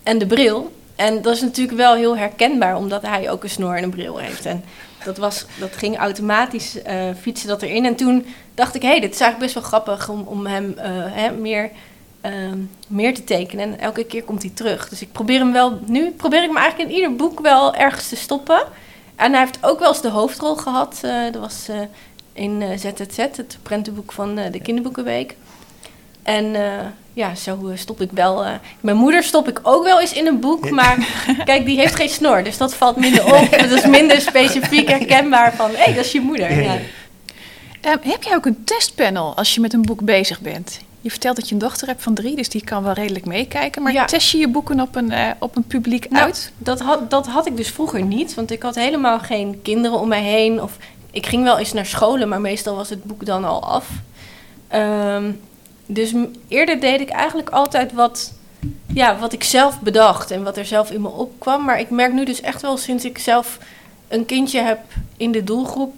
En 0.04 0.18
de 0.18 0.26
bril. 0.26 0.76
En 0.96 1.22
dat 1.22 1.36
is 1.36 1.42
natuurlijk 1.42 1.78
wel 1.78 1.96
heel 1.96 2.18
herkenbaar, 2.18 2.78
omdat 2.78 3.02
hij 3.02 3.30
ook 3.30 3.44
een 3.44 3.50
snor 3.50 3.76
en 3.76 3.84
een 3.84 3.90
bril 3.90 4.18
heeft. 4.18 4.46
En 4.46 4.64
dat, 5.04 5.18
was, 5.18 5.46
dat 5.60 5.76
ging 5.76 5.98
automatisch 5.98 6.76
uh, 6.88 7.10
fietsen 7.22 7.48
dat 7.48 7.62
erin. 7.62 7.86
En 7.86 7.96
toen 7.96 8.26
dacht 8.56 8.76
ik, 8.76 8.82
hé, 8.82 8.88
hey, 8.88 9.00
dit 9.00 9.14
is 9.14 9.20
eigenlijk 9.20 9.54
best 9.54 9.54
wel 9.54 9.80
grappig 9.80 10.10
om, 10.10 10.22
om 10.22 10.46
hem 10.46 10.76
uh, 10.78 10.84
hè, 10.90 11.32
meer 11.32 11.70
uh, 12.26 12.32
meer 12.88 13.14
te 13.14 13.24
tekenen. 13.24 13.74
En 13.74 13.80
elke 13.80 14.04
keer 14.04 14.24
komt 14.24 14.42
hij 14.42 14.52
terug. 14.54 14.90
Dus 14.90 15.02
ik 15.02 15.12
probeer 15.12 15.40
hem 15.40 15.52
wel. 15.52 15.80
Nu 15.86 16.12
probeer 16.12 16.42
ik 16.42 16.48
hem 16.48 16.58
eigenlijk 16.58 16.90
in 16.90 16.96
ieder 16.96 17.16
boek 17.16 17.40
wel 17.40 17.76
ergens 17.76 18.08
te 18.08 18.16
stoppen. 18.16 18.62
En 19.16 19.32
hij 19.32 19.40
heeft 19.40 19.58
ook 19.62 19.80
wel 19.80 19.88
eens 19.88 20.02
de 20.02 20.10
hoofdrol 20.10 20.56
gehad. 20.56 21.02
Uh, 21.06 21.24
dat 21.32 21.42
was 21.42 21.68
uh, 21.70 21.76
in 22.34 22.80
ZZZ, 22.80 23.18
het 23.18 23.58
prentenboek 23.64 24.12
van 24.12 24.36
de 24.36 24.60
Kinderboekenweek. 24.62 25.36
En 26.24 26.56
ja, 27.14 27.36
zo 27.36 27.72
stop 27.76 28.02
ik 28.02 28.12
wel. 28.12 28.46
mijn 28.80 28.98
moeder 28.98 29.24
stop 29.24 29.48
ik 29.48 29.60
ook 29.64 29.84
wel 29.84 30.00
eens 30.02 30.14
in 30.14 30.28
een 30.28 30.40
boek. 30.40 30.70
Maar 30.70 30.98
kijk, 31.46 31.66
die 31.66 31.80
heeft 31.80 31.96
geen 31.96 32.10
snor. 32.10 32.44
Dus 32.44 32.58
dat 32.58 32.74
valt 32.74 32.96
minder 32.96 33.26
op. 33.26 33.50
Dat 33.52 33.72
is 33.72 33.86
minder 33.86 34.22
specifiek 34.22 34.88
herkenbaar 34.90 35.56
van 35.56 35.70
hé, 35.70 35.84
hey, 35.84 35.94
dat 35.94 36.06
is 36.06 36.12
je 36.12 36.22
moeder. 36.22 36.62
Ja. 36.62 36.78
Um, 37.82 38.00
heb 38.02 38.24
jij 38.24 38.36
ook 38.36 38.46
een 38.46 38.64
testpanel 38.64 39.36
als 39.36 39.54
je 39.56 39.62
met 39.62 39.74
een 39.74 39.82
boek 39.82 40.02
bezig 40.02 40.42
bent? 40.42 40.80
Je 41.02 41.10
vertelt 41.10 41.36
dat 41.36 41.48
je 41.48 41.54
een 41.54 41.60
dochter 41.60 41.88
hebt 41.88 42.04
van 42.04 42.14
drie, 42.14 42.36
dus 42.36 42.50
die 42.50 42.64
kan 42.64 42.84
wel 42.84 42.94
redelijk 42.94 43.26
meekijken. 43.26 43.82
Maar 43.82 43.94
ja. 43.94 44.06
test 44.06 44.32
je 44.32 44.38
je 44.38 44.48
boeken 44.48 44.80
op 44.80 44.96
een, 44.96 45.12
uh, 45.12 45.30
op 45.40 45.56
een 45.56 45.64
publiek 45.64 46.10
nou, 46.10 46.24
uit? 46.24 46.52
Dat 46.58 46.80
had, 46.80 47.10
dat 47.10 47.28
had 47.28 47.48
ik 47.48 47.58
dus 47.58 47.70
vroeger 47.70 48.04
niet, 48.04 48.34
want 48.34 48.52
ik 48.52 48.62
had 48.62 48.76
helemaal 48.76 49.20
geen 49.20 49.60
kinderen 49.62 50.00
om 50.00 50.08
mij 50.08 50.24
heen. 50.24 50.62
Of 50.62 50.78
ik 51.12 51.26
ging 51.26 51.44
wel 51.44 51.58
eens 51.58 51.74
naar 51.74 51.86
scholen, 51.86 52.28
maar 52.28 52.42
meestal 52.42 52.76
was 52.76 52.90
het 52.90 53.04
boek 53.04 53.26
dan 53.26 53.46
al 53.46 53.64
af. 53.64 53.90
Um, 54.74 55.40
dus 55.86 56.14
eerder 56.48 56.80
deed 56.80 57.02
ik 57.02 57.10
eigenlijk 57.10 57.50
altijd 57.50 57.94
wat, 57.94 58.34
ja, 58.94 59.18
wat 59.20 59.34
ik 59.34 59.44
zelf 59.44 59.80
bedacht 59.80 60.32
en 60.32 60.44
wat 60.44 60.58
er 60.58 60.66
zelf 60.66 60.92
in 60.92 61.02
me 61.02 61.10
opkwam. 61.10 61.66
Maar 61.66 61.80
ik 61.80 61.90
merk 61.90 62.14
nu 62.14 62.26
dus 62.26 62.42
echt 62.42 62.62
wel 62.62 62.78
sinds 62.78 63.06
ik 63.06 63.18
zelf 63.18 63.58
een 64.08 64.26
kindje 64.26 64.62
heb 64.62 64.80
in 65.18 65.32
de 65.32 65.44
doelgroep. 65.44 65.96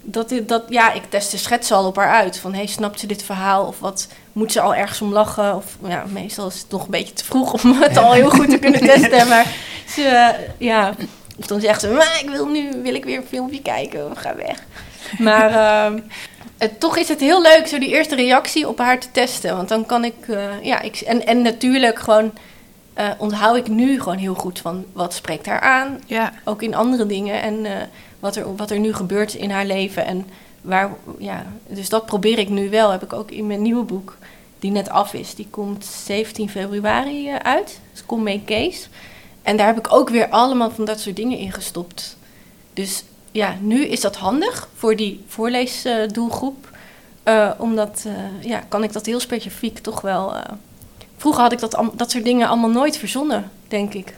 Dat, 0.00 0.28
dit, 0.28 0.48
dat 0.48 0.62
ja, 0.68 0.92
ik 0.92 1.02
test 1.08 1.30
de 1.30 1.36
schetsen 1.36 1.76
al 1.76 1.86
op 1.86 1.96
haar 1.96 2.10
uit. 2.10 2.38
Van, 2.38 2.54
hey, 2.54 2.66
snapt 2.66 3.00
ze 3.00 3.06
dit 3.06 3.22
verhaal? 3.22 3.66
Of 3.66 3.78
wat 3.78 4.08
moet 4.34 4.52
ze 4.52 4.60
al 4.60 4.74
ergens 4.74 5.00
om 5.00 5.12
lachen? 5.12 5.56
Of 5.56 5.76
ja, 5.86 6.04
meestal 6.08 6.46
is 6.46 6.58
het 6.58 6.70
nog 6.70 6.84
een 6.84 6.90
beetje 6.90 7.14
te 7.14 7.24
vroeg 7.24 7.64
om 7.64 7.72
het 7.82 7.96
al 7.96 8.12
heel 8.12 8.30
goed 8.30 8.50
te 8.50 8.58
kunnen 8.58 8.80
testen. 8.80 9.28
Maar 9.28 9.46
ze, 9.88 10.00
uh, 10.00 10.68
ja, 10.68 10.94
of 11.38 11.46
dan 11.46 11.60
zegt 11.60 11.80
ze, 11.80 11.88
maar 11.88 12.20
ik 12.22 12.30
wil 12.30 12.46
nu 12.46 12.70
wil 12.82 12.94
ik 12.94 13.04
weer 13.04 13.16
een 13.16 13.26
filmpje 13.28 13.62
kijken. 13.62 14.10
Of 14.10 14.18
ga 14.18 14.36
weg. 14.36 14.64
Maar 15.18 15.50
uh, 15.50 16.00
het, 16.58 16.80
toch 16.80 16.96
is 16.96 17.08
het 17.08 17.20
heel 17.20 17.42
leuk 17.42 17.66
zo 17.66 17.78
die 17.78 17.88
eerste 17.88 18.14
reactie 18.14 18.68
op 18.68 18.78
haar 18.78 18.98
te 18.98 19.08
testen. 19.12 19.56
Want 19.56 19.68
dan 19.68 19.86
kan 19.86 20.04
ik, 20.04 20.14
uh, 20.26 20.62
ja, 20.62 20.80
ik 20.80 21.00
en, 21.00 21.26
en 21.26 21.42
natuurlijk 21.42 21.98
gewoon 21.98 22.32
uh, 22.98 23.08
onthoud 23.18 23.56
ik 23.56 23.68
nu 23.68 23.98
gewoon 24.00 24.18
heel 24.18 24.34
goed 24.34 24.58
van 24.58 24.84
wat 24.92 25.14
spreekt 25.14 25.46
haar 25.46 25.60
aan. 25.60 26.00
Ja. 26.06 26.32
Ook 26.44 26.62
in 26.62 26.74
andere 26.74 27.06
dingen. 27.06 27.42
En 27.42 27.66
wat 28.20 28.36
er, 28.36 28.56
wat 28.56 28.70
er 28.70 28.78
nu 28.78 28.94
gebeurt 28.94 29.34
in 29.34 29.50
haar 29.50 29.66
leven. 29.66 30.06
En 30.06 30.26
waar, 30.64 30.90
ja, 31.18 31.46
dus 31.68 31.88
dat 31.88 32.06
probeer 32.06 32.38
ik 32.38 32.48
nu 32.48 32.70
wel. 32.70 32.90
Heb 32.90 33.02
ik 33.02 33.12
ook 33.12 33.30
in 33.30 33.46
mijn 33.46 33.62
nieuwe 33.62 33.84
boek, 33.84 34.16
die 34.58 34.70
net 34.70 34.88
af 34.88 35.14
is. 35.14 35.34
Die 35.34 35.46
komt 35.50 35.84
17 35.84 36.50
februari 36.50 37.28
uh, 37.28 37.36
uit. 37.36 37.80
Dus 37.92 38.06
Kom 38.06 38.22
mee 38.22 38.42
Kees. 38.44 38.88
En 39.42 39.56
daar 39.56 39.66
heb 39.66 39.78
ik 39.78 39.92
ook 39.92 40.08
weer 40.08 40.28
allemaal 40.28 40.70
van 40.70 40.84
dat 40.84 41.00
soort 41.00 41.16
dingen 41.16 41.38
in 41.38 41.52
gestopt. 41.52 42.16
Dus 42.72 43.04
ja, 43.30 43.56
nu 43.60 43.84
is 43.84 44.00
dat 44.00 44.16
handig 44.16 44.68
voor 44.74 44.96
die 44.96 45.24
voorleesdoelgroep. 45.26 46.72
Uh, 47.24 47.50
omdat, 47.58 48.04
uh, 48.06 48.12
ja, 48.48 48.62
kan 48.68 48.82
ik 48.82 48.92
dat 48.92 49.06
heel 49.06 49.20
specifiek 49.20 49.78
toch 49.78 50.00
wel... 50.00 50.34
vroeger 51.16 51.42
had 51.42 51.52
ik 51.52 51.58
dat, 51.58 51.82
dat 51.94 52.10
soort 52.10 52.24
dingen 52.24 52.48
allemaal 52.48 52.70
nooit 52.70 52.96
verzonnen, 52.96 53.50
denk 53.68 53.94
ik. 53.94 54.14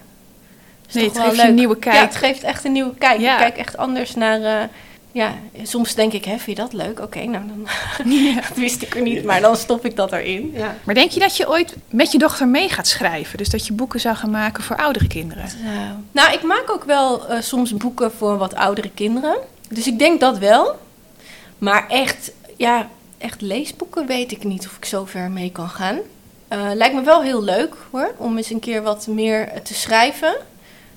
Nee, 0.92 1.04
het 1.04 1.18
geeft 1.18 1.38
een 1.38 1.54
nieuwe 1.54 1.76
kijk. 1.76 1.96
Ja, 1.96 2.00
het 2.00 2.16
geeft 2.16 2.42
echt 2.42 2.64
een 2.64 2.72
nieuwe 2.72 2.94
kijk. 2.94 3.20
Ja. 3.20 3.32
Ik 3.32 3.38
kijk 3.38 3.56
echt 3.56 3.76
anders 3.76 4.14
naar... 4.14 4.70
Ja, 5.16 5.34
soms 5.62 5.94
denk 5.94 6.12
ik, 6.12 6.24
hè, 6.24 6.38
vind 6.38 6.56
je 6.56 6.62
dat 6.62 6.72
leuk? 6.72 6.90
Oké, 6.90 7.02
okay, 7.02 7.24
nou 7.24 7.44
dan 7.46 7.66
ja. 8.12 8.42
wist 8.54 8.82
ik 8.82 8.94
er 8.94 9.02
niet, 9.02 9.24
maar 9.24 9.40
dan 9.40 9.56
stop 9.56 9.84
ik 9.84 9.96
dat 9.96 10.12
erin. 10.12 10.52
Ja. 10.54 10.76
Maar 10.84 10.94
denk 10.94 11.10
je 11.10 11.20
dat 11.20 11.36
je 11.36 11.48
ooit 11.48 11.76
met 11.90 12.12
je 12.12 12.18
dochter 12.18 12.48
mee 12.48 12.68
gaat 12.68 12.86
schrijven? 12.86 13.38
Dus 13.38 13.48
dat 13.48 13.66
je 13.66 13.72
boeken 13.72 14.00
zou 14.00 14.16
gaan 14.16 14.30
maken 14.30 14.62
voor 14.62 14.76
oudere 14.76 15.06
kinderen? 15.06 15.44
Uh, 15.64 15.90
nou, 16.12 16.32
ik 16.32 16.42
maak 16.42 16.70
ook 16.70 16.84
wel 16.84 17.30
uh, 17.30 17.40
soms 17.40 17.76
boeken 17.76 18.12
voor 18.12 18.38
wat 18.38 18.54
oudere 18.54 18.90
kinderen. 18.90 19.36
Dus 19.68 19.86
ik 19.86 19.98
denk 19.98 20.20
dat 20.20 20.38
wel. 20.38 20.78
Maar 21.58 21.88
echt, 21.88 22.32
ja, 22.56 22.88
echt 23.18 23.40
leesboeken 23.40 24.06
weet 24.06 24.32
ik 24.32 24.44
niet 24.44 24.66
of 24.66 24.76
ik 24.76 24.84
zo 24.84 25.04
ver 25.04 25.30
mee 25.30 25.52
kan 25.52 25.68
gaan. 25.68 25.98
Uh, 26.52 26.70
lijkt 26.74 26.94
me 26.94 27.02
wel 27.02 27.22
heel 27.22 27.42
leuk 27.42 27.74
hoor, 27.90 28.14
om 28.16 28.36
eens 28.36 28.50
een 28.50 28.60
keer 28.60 28.82
wat 28.82 29.06
meer 29.06 29.62
te 29.62 29.74
schrijven. 29.74 30.36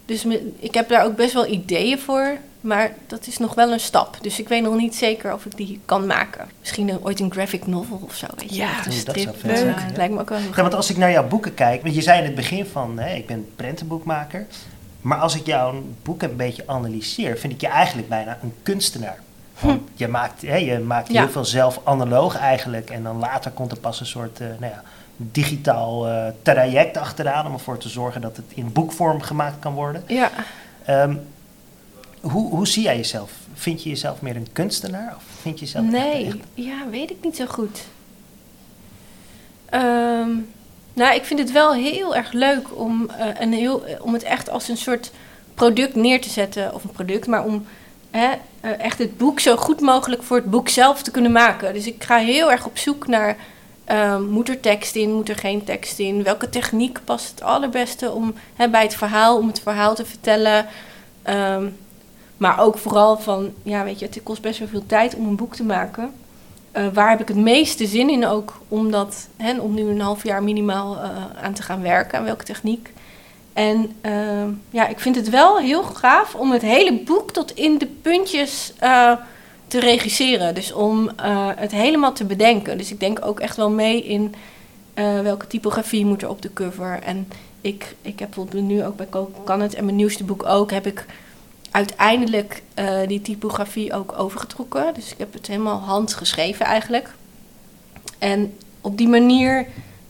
Dus 0.05 0.23
me, 0.23 0.51
ik 0.59 0.73
heb 0.73 0.89
daar 0.89 1.05
ook 1.05 1.15
best 1.15 1.33
wel 1.33 1.45
ideeën 1.45 1.99
voor. 1.99 2.38
Maar 2.61 2.91
dat 3.07 3.27
is 3.27 3.37
nog 3.37 3.53
wel 3.55 3.71
een 3.71 3.79
stap. 3.79 4.17
Dus 4.21 4.39
ik 4.39 4.47
weet 4.47 4.63
nog 4.63 4.75
niet 4.75 4.95
zeker 4.95 5.33
of 5.33 5.45
ik 5.45 5.57
die 5.57 5.79
kan 5.85 6.05
maken. 6.05 6.47
Misschien 6.59 6.89
een, 6.89 6.99
ooit 7.05 7.19
een 7.19 7.31
graphic 7.31 7.67
novel 7.67 8.01
of 8.03 8.15
zo. 8.15 8.27
Weet 8.37 8.49
je? 8.49 8.55
Ja, 8.55 8.85
een 8.85 8.91
strip. 8.91 9.25
dat 9.25 9.35
zou 9.41 9.55
zijn. 9.57 9.67
Ja. 9.67 9.95
Lijkt 9.95 10.13
me 10.13 10.19
ook 10.19 10.29
wel 10.29 10.39
ja, 10.39 10.61
want 10.61 10.73
als 10.73 10.89
ik 10.89 10.97
naar 10.97 11.11
jouw 11.11 11.27
boeken 11.27 11.53
kijk. 11.53 11.81
Want 11.81 11.95
je 11.95 12.01
zei 12.01 12.19
in 12.19 12.25
het 12.25 12.35
begin 12.35 12.65
van, 12.65 12.99
hè, 12.99 13.13
ik 13.15 13.27
ben 13.27 13.49
prentenboekmaker. 13.55 14.45
Maar 15.01 15.17
als 15.17 15.35
ik 15.35 15.45
jouw 15.45 15.83
boek 16.03 16.21
een 16.21 16.35
beetje 16.35 16.63
analyseer, 16.65 17.37
vind 17.37 17.53
ik 17.53 17.61
je 17.61 17.67
eigenlijk 17.67 18.09
bijna 18.09 18.37
een 18.41 18.53
kunstenaar. 18.63 19.17
Want 19.59 19.81
je 19.95 20.07
maakt, 20.07 20.41
hè, 20.41 20.55
je 20.55 20.79
maakt 20.79 21.11
Ja. 21.11 21.21
heel 21.21 21.29
veel 21.31 21.45
zelf 21.45 21.79
analoog 21.83 22.37
eigenlijk. 22.37 22.89
En 22.89 23.03
dan 23.03 23.17
later 23.19 23.51
komt 23.51 23.71
er 23.71 23.77
pas 23.79 23.99
een 23.99 24.05
soort, 24.05 24.39
eh, 24.39 24.47
nou 24.59 24.71
ja, 24.73 24.83
digitaal 25.17 26.07
eh, 26.07 26.25
traject 26.41 26.97
achteraan. 26.97 27.45
Om 27.45 27.53
ervoor 27.53 27.77
te 27.77 27.89
zorgen 27.89 28.21
dat 28.21 28.35
het 28.37 28.45
in 28.49 28.71
boekvorm 28.71 29.21
gemaakt 29.21 29.59
kan 29.59 29.73
worden. 29.73 30.03
Ja. 30.07 30.29
Ehm, 30.85 31.15
hoe, 32.21 32.49
hoe 32.49 32.67
zie 32.67 32.83
jij 32.83 32.95
jezelf? 32.95 33.31
Vind 33.53 33.83
je 33.83 33.89
jezelf 33.89 34.21
meer 34.21 34.35
een 34.35 34.47
kunstenaar? 34.53 35.13
Of 35.15 35.23
vind 35.41 35.59
je 35.59 35.65
jezelf 35.65 35.85
Nee, 35.85 36.25
echt- 36.25 36.38
ja, 36.53 36.89
weet 36.89 37.09
ik 37.11 37.17
niet 37.21 37.35
zo 37.35 37.45
goed. 37.45 37.79
Ehm, 39.69 40.29
nou, 40.93 41.15
ik 41.15 41.23
vind 41.23 41.39
het 41.39 41.51
wel 41.51 41.73
heel 41.73 42.15
erg 42.15 42.31
leuk 42.31 42.77
om, 42.79 43.09
eh, 43.09 43.25
een 43.39 43.53
heel, 43.53 43.83
om 44.01 44.13
het 44.13 44.23
echt 44.23 44.49
als 44.49 44.67
een 44.67 44.77
soort 44.77 45.11
product 45.53 45.95
neer 45.95 46.21
te 46.21 46.29
zetten. 46.29 46.73
Of 46.73 46.83
een 46.83 46.91
product, 46.91 47.27
maar 47.27 47.43
om 47.45 47.65
hè, 48.11 48.29
eh, 48.61 48.79
echt 48.79 48.97
het 48.97 49.17
boek 49.17 49.39
zo 49.39 49.55
goed 49.55 49.79
mogelijk 49.81 50.23
voor 50.23 50.38
het 50.38 50.49
boek 50.49 50.69
zelf 50.69 51.01
te 51.03 51.11
kunnen 51.11 51.31
maken. 51.31 51.73
Dus 51.73 51.85
ik 51.88 52.03
ga 52.03 52.17
heel 52.17 52.51
erg 52.51 52.65
op 52.65 52.77
zoek 52.77 53.07
naar, 53.07 53.38
ehm, 53.85 54.23
moet 54.23 54.49
er 54.49 54.59
tekst 54.59 54.95
in, 54.95 55.13
moet 55.13 55.29
er 55.29 55.35
geen 55.35 55.63
tekst 55.63 55.99
in? 55.99 56.23
Welke 56.23 56.49
techniek 56.49 56.99
past 57.03 57.29
het 57.29 57.41
allerbeste 57.41 58.11
om, 58.11 58.33
hè, 58.55 58.69
bij 58.69 58.83
het 58.83 58.95
verhaal, 58.95 59.38
om 59.38 59.47
het 59.47 59.59
verhaal 59.59 59.95
te 59.95 60.05
vertellen? 60.05 60.65
Ehm, 61.23 61.67
maar 62.39 62.60
ook 62.60 62.77
vooral 62.77 63.17
van, 63.17 63.51
ja 63.63 63.84
weet 63.84 64.00
je, 64.00 64.05
het 64.05 64.24
kost 64.24 64.41
best 64.41 64.60
wel 64.60 64.67
veel 64.67 64.86
tijd 64.86 65.15
om 65.15 65.27
een 65.27 65.36
boek 65.36 65.55
te 65.55 65.63
maken. 65.63 66.12
Eh, 66.72 66.88
waar 66.93 67.10
heb 67.10 67.22
ik 67.22 67.27
het 67.27 67.38
meeste 67.38 67.86
zin 67.86 68.10
in 68.10 68.25
ook 68.25 68.62
om, 68.67 68.91
dat, 68.91 69.27
hè, 69.38 69.60
om 69.60 69.74
nu 69.74 69.81
een 69.81 70.01
half 70.01 70.24
jaar 70.24 70.43
minimaal 70.43 70.98
eh, 70.98 71.10
aan 71.43 71.53
te 71.53 71.62
gaan 71.62 71.81
werken, 71.81 72.17
aan 72.17 72.24
welke 72.25 72.46
techniek? 72.46 72.91
En 73.53 73.91
ehm, 74.01 74.50
ja, 74.69 74.88
ik 74.88 75.00
vind 75.00 75.15
het 75.15 75.29
wel 75.29 75.58
heel 75.58 75.84
gaaf 75.84 76.36
om 76.36 76.51
het 76.51 76.62
hele 76.62 76.93
boek 76.93 77.31
tot 77.31 77.55
in 77.55 77.77
de 77.77 77.88
puntjes 78.01 78.74
eh, 78.79 79.12
te 79.67 79.79
regisseren. 79.79 80.55
Dus 80.55 80.72
om 80.74 81.10
eh, 81.10 81.50
het 81.55 81.72
helemaal 81.72 82.13
te 82.13 82.25
bedenken. 82.25 82.77
Dus 82.77 82.91
ik 82.91 83.00
denk 83.00 83.25
ook 83.25 83.39
echt 83.39 83.55
wel 83.55 83.69
mee 83.69 84.03
in 84.03 84.36
eh, 84.93 85.19
welke 85.19 85.48
typografie 85.48 86.05
moet 86.05 86.22
er 86.22 86.29
op 86.29 86.41
de 86.41 86.53
cover. 86.53 87.00
En 87.03 87.27
ik, 87.62 87.96
ik 88.01 88.19
heb 88.19 88.29
bijvoorbeeld 88.29 88.63
nu 88.63 88.86
ook 88.86 88.96
bij 88.96 89.10
Coco 89.10 89.41
Kan 89.43 89.62
Het 89.62 89.74
en 89.74 89.86
mijn 89.86 89.96
nieuwste 89.96 90.24
boek 90.24 90.46
ook, 90.46 90.72
heb 90.72 90.86
ik 90.86 91.05
uiteindelijk 91.71 92.61
die 93.07 93.21
typografie 93.21 93.93
ook 93.93 94.13
overgetrokken. 94.17 94.93
Dus 94.93 95.11
ik 95.11 95.17
heb 95.17 95.33
het 95.33 95.47
helemaal 95.47 95.79
handgeschreven 95.79 96.65
eigenlijk. 96.65 97.13
En 98.17 98.57
op 98.81 98.97
die 98.97 99.07
manier 99.07 99.65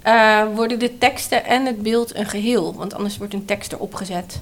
uh, 0.08 0.44
worden 0.56 0.80
de 0.80 0.98
teksten 0.98 1.46
en 1.46 1.66
het 1.66 1.82
beeld 1.82 2.16
een 2.16 2.26
geheel. 2.26 2.76
Want 2.76 2.94
anders 2.94 3.18
wordt 3.18 3.34
een 3.34 3.46
tekst 3.46 3.72
erop 3.72 3.94
gezet. 3.94 4.40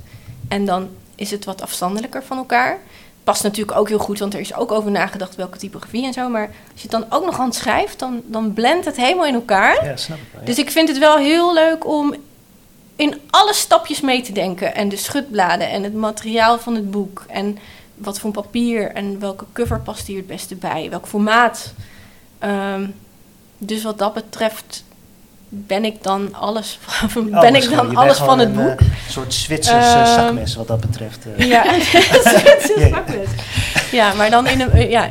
En 0.47 0.65
dan 0.65 0.89
is 1.15 1.31
het 1.31 1.45
wat 1.45 1.61
afstandelijker 1.61 2.23
van 2.23 2.37
elkaar. 2.37 2.79
Past 3.23 3.43
natuurlijk 3.43 3.77
ook 3.77 3.87
heel 3.87 3.97
goed, 3.99 4.19
want 4.19 4.33
er 4.33 4.39
is 4.39 4.53
ook 4.53 4.71
over 4.71 4.91
nagedacht 4.91 5.35
welke 5.35 5.57
typografie 5.57 6.05
en 6.05 6.13
zo. 6.13 6.29
Maar 6.29 6.49
als 6.71 6.81
je 6.81 6.87
het 6.87 6.91
dan 6.91 7.05
ook 7.09 7.25
nog 7.25 7.35
hand 7.35 7.55
schrijft, 7.55 7.99
dan, 7.99 8.21
dan 8.25 8.53
blendt 8.53 8.85
het 8.85 8.95
helemaal 8.95 9.25
in 9.25 9.33
elkaar. 9.33 9.85
Ja, 9.85 9.95
snap 9.95 10.17
ik 10.17 10.23
ja. 10.39 10.45
Dus 10.45 10.57
ik 10.57 10.71
vind 10.71 10.87
het 10.87 10.97
wel 10.97 11.17
heel 11.17 11.53
leuk 11.53 11.85
om 11.87 12.15
in 12.97 13.21
alle 13.29 13.53
stapjes 13.53 14.01
mee 14.01 14.21
te 14.21 14.31
denken. 14.31 14.75
En 14.75 14.89
de 14.89 14.97
schutbladen 14.97 15.69
en 15.69 15.83
het 15.83 15.93
materiaal 15.93 16.59
van 16.59 16.75
het 16.75 16.91
boek. 16.91 17.25
En 17.27 17.57
wat 17.95 18.19
voor 18.19 18.31
papier 18.31 18.91
en 18.91 19.19
welke 19.19 19.45
cover 19.53 19.79
past 19.79 20.07
hier 20.07 20.17
het 20.17 20.27
beste 20.27 20.55
bij. 20.55 20.89
Welk 20.89 21.07
formaat. 21.07 21.73
Um, 22.43 22.93
dus 23.57 23.83
wat 23.83 23.97
dat 23.97 24.13
betreft 24.13 24.83
ben 25.49 25.85
ik 25.85 26.03
dan 26.03 26.33
alles, 26.33 26.79
van, 26.81 27.29
ben 27.29 27.55
ik 27.55 27.69
dan 27.69 27.95
alles 27.95 28.17
van 28.17 28.39
het 28.39 28.55
boek. 28.55 28.79
Een 28.79 28.87
soort 29.09 29.33
Zwitsers 29.33 29.85
uh, 29.85 30.13
zakmes 30.15 30.55
wat 30.55 30.67
dat 30.67 30.79
betreft. 30.79 31.25
Uh. 31.37 31.47
Ja, 31.47 31.65
een 31.73 31.81
Zwitsers 31.81 32.89
zakmes. 32.89 33.29
Ja, 33.91 34.13
maar 34.13 34.29
dan 34.29 34.47
in 34.47 34.61
een, 34.61 34.89
ja, 34.89 35.09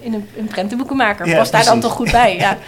in 0.00 0.14
een, 0.14 0.28
een 0.36 0.46
prentenboekenmaker. 0.46 1.26
Ja, 1.26 1.36
Past 1.36 1.52
daar 1.52 1.64
dan 1.64 1.80
toch 1.80 1.92
goed 1.92 2.10
bij, 2.10 2.36
ja. 2.36 2.58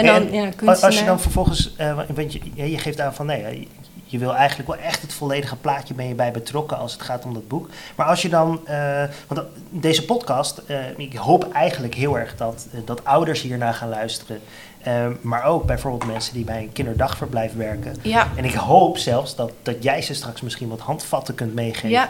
En, 0.00 0.06
dan, 0.06 0.26
en, 0.26 0.32
ja, 0.32 0.42
kunstenaar. 0.42 0.84
Als 0.84 0.98
je 0.98 1.04
dan 1.04 1.20
vervolgens, 1.20 1.76
want 2.14 2.32
je, 2.32 2.70
je 2.70 2.78
geeft 2.78 3.00
aan 3.00 3.14
van 3.14 3.26
nee, 3.26 3.68
je 4.10 4.18
wil 4.18 4.34
eigenlijk 4.34 4.68
wel 4.68 4.78
echt 4.78 5.02
het 5.02 5.12
volledige 5.12 5.56
plaatje 5.56 5.94
ben 5.94 6.08
je 6.08 6.14
bij 6.14 6.30
betrokken 6.30 6.78
als 6.78 6.92
het 6.92 7.02
gaat 7.02 7.24
om 7.24 7.34
dat 7.34 7.48
boek. 7.48 7.68
Maar 7.94 8.06
als 8.06 8.22
je 8.22 8.28
dan, 8.28 8.60
uh, 8.68 9.02
want 9.26 9.40
deze 9.70 10.04
podcast, 10.04 10.62
uh, 10.68 10.76
ik 10.96 11.14
hoop 11.14 11.52
eigenlijk 11.52 11.94
heel 11.94 12.18
erg 12.18 12.36
dat, 12.36 12.66
uh, 12.74 12.80
dat 12.84 13.04
ouders 13.04 13.42
hiernaar 13.42 13.74
gaan 13.74 13.88
luisteren. 13.88 14.40
maar 15.20 15.44
ook 15.44 15.66
bijvoorbeeld 15.66 16.06
mensen 16.06 16.34
die 16.34 16.44
bij 16.44 16.58
een 16.58 16.72
kinderdagverblijf 16.72 17.52
werken. 17.56 17.96
Ja. 18.02 18.28
En 18.36 18.44
ik 18.44 18.54
hoop 18.54 18.98
zelfs 18.98 19.36
dat, 19.36 19.52
dat 19.62 19.82
jij 19.82 20.02
ze 20.02 20.14
straks 20.14 20.40
misschien 20.40 20.68
wat 20.68 20.80
handvatten 20.80 21.34
kunt 21.34 21.54
meegeven. 21.54 21.88
Ja. 21.88 22.08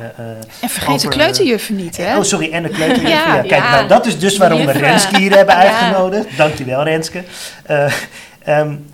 en 0.60 0.68
vergeet 0.68 0.94
over, 0.94 1.10
de 1.10 1.16
kleuterjuffen 1.16 1.76
niet, 1.76 1.96
hè? 1.96 2.16
Oh, 2.16 2.22
sorry, 2.22 2.52
en 2.52 2.62
de 2.62 2.68
kleuterjuffen. 2.68 3.28
ja. 3.30 3.34
ja. 3.34 3.42
Kijk, 3.42 3.62
nou, 3.62 3.88
dat 3.88 4.06
is 4.06 4.18
dus 4.18 4.36
waarom 4.36 4.66
we 4.66 4.72
Renske 4.72 5.18
hier 5.18 5.36
hebben 5.36 5.54
uitgenodigd. 5.54 6.36
Dankjewel, 6.36 6.82
Renske. 6.82 7.24
Um, 8.48 8.84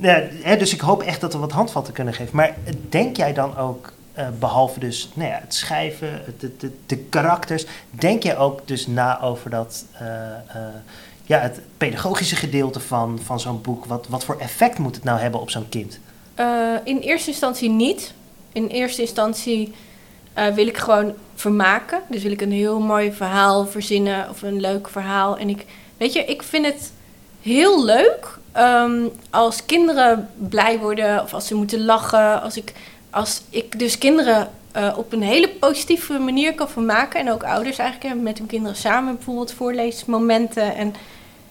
hè, 0.00 0.56
dus 0.56 0.72
ik 0.72 0.80
hoop 0.80 1.02
echt 1.02 1.20
dat 1.20 1.32
we 1.32 1.38
wat 1.38 1.52
handvatten 1.52 1.92
kunnen 1.92 2.14
geven. 2.14 2.36
Maar 2.36 2.56
denk 2.88 3.16
jij 3.16 3.32
dan 3.32 3.56
ook, 3.56 3.92
uh, 4.18 4.26
behalve 4.38 4.80
dus 4.80 5.10
nou 5.14 5.30
ja, 5.30 5.38
het 5.40 5.54
schrijven, 5.54 6.22
de, 6.38 6.56
de, 6.56 6.70
de, 6.86 6.96
karakters, 6.96 7.66
denk 7.90 8.22
jij 8.22 8.36
ook 8.36 8.66
dus 8.66 8.86
na 8.86 9.20
over 9.20 9.50
dat, 9.50 9.84
uh, 9.94 10.00
uh, 10.02 10.62
ja, 11.24 11.38
het 11.38 11.60
pedagogische 11.76 12.36
gedeelte 12.36 12.80
van, 12.80 13.18
van 13.24 13.40
zo'n 13.40 13.62
boek? 13.62 13.84
Wat, 13.84 14.06
wat 14.08 14.24
voor 14.24 14.36
effect 14.38 14.78
moet 14.78 14.94
het 14.94 15.04
nou 15.04 15.18
hebben 15.20 15.40
op 15.40 15.50
zo'n 15.50 15.68
kind? 15.68 15.98
in 16.84 16.98
eerste 16.98 17.30
instantie 17.30 17.70
niet. 17.70 18.14
In 18.52 18.66
eerste 18.66 19.00
instantie 19.00 19.74
wil 20.54 20.66
ik 20.66 20.76
gewoon 20.76 21.14
vermaken. 21.34 22.00
Dus 22.08 22.22
wil 22.22 22.32
ik 22.32 22.40
een 22.40 22.52
heel 22.52 22.80
mooi 22.80 23.12
verhaal 23.12 23.66
verzinnen 23.66 24.30
of 24.30 24.42
een 24.42 24.60
leuk 24.60 24.88
verhaal. 24.88 25.38
En 25.38 25.48
ik, 25.48 25.64
weet 25.96 26.12
je, 26.12 26.24
ik 26.24 26.42
vind 26.42 26.66
het 26.66 26.92
heel 27.40 27.84
leuk 27.84 28.35
um, 28.58 29.10
als 29.30 29.66
kinderen 29.66 30.28
blij 30.48 30.78
worden 30.78 31.22
of 31.22 31.34
als 31.34 31.46
ze 31.46 31.54
moeten 31.54 31.84
lachen. 31.84 32.42
Als 32.42 32.56
ik, 32.56 32.72
als 33.10 33.42
ik 33.50 33.78
dus 33.78 33.98
kinderen 33.98 34.50
uh, 34.76 34.94
op 34.96 35.12
een 35.12 35.22
hele 35.22 35.48
positieve 35.48 36.18
manier 36.18 36.54
kan 36.54 36.68
vermaken. 36.68 37.20
En 37.20 37.30
ook 37.30 37.44
ouders 37.44 37.78
eigenlijk 37.78 38.20
met 38.20 38.38
hun 38.38 38.46
kinderen 38.46 38.76
samen 38.76 39.14
bijvoorbeeld 39.14 39.52
voorleesmomenten. 39.52 40.74
En 40.74 40.94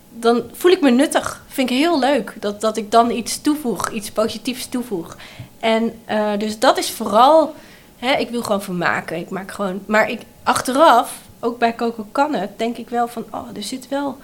dan 0.10 0.44
voel 0.52 0.72
ik 0.72 0.82
me 0.82 0.90
nuttig. 0.90 1.44
Vind 1.48 1.70
ik 1.70 1.78
heel 1.78 2.00
leuk 2.00 2.34
dat, 2.40 2.62
dat 2.62 2.78
ik 2.78 2.92
dan 2.92 3.12
iets 3.12 3.42
toevoeg, 3.42 3.90
iets 3.92 4.12
positiefs 4.12 4.68
toevoeg. 4.68 5.18
En 5.60 6.00
uh, 6.10 6.32
dus 6.38 6.60
dat 6.60 6.78
is 6.78 6.92
vooral, 6.92 7.56
hè, 7.98 8.14
ik 8.14 8.30
wil 8.30 8.42
gewoon 8.42 8.62
vermaken. 8.62 9.18
Ik 9.18 9.30
maak 9.30 9.52
gewoon, 9.52 9.82
maar 9.86 10.10
ik, 10.10 10.22
achteraf, 10.44 11.14
ook 11.40 11.60
bij 11.60 11.76
Coco 11.76 12.32
het, 12.32 12.60
denk 12.60 12.78
ik 12.78 12.90
wel 12.90 13.08
van, 13.08 13.26
oh, 13.32 13.48
er 13.56 13.64
zit 13.64 13.88
wel 13.88 14.18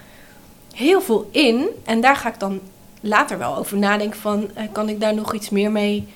heel 0.73 1.01
veel 1.01 1.29
in. 1.31 1.67
En 1.85 2.01
daar 2.01 2.15
ga 2.15 2.29
ik 2.29 2.39
dan 2.39 2.59
later 3.01 3.37
wel 3.37 3.57
over 3.57 3.77
nadenken 3.77 4.19
van... 4.19 4.49
Uh, 4.57 4.63
kan 4.71 4.89
ik 4.89 4.99
daar 4.99 5.13
nog 5.13 5.33
iets 5.33 5.49
meer 5.49 5.71
mee 5.71 6.07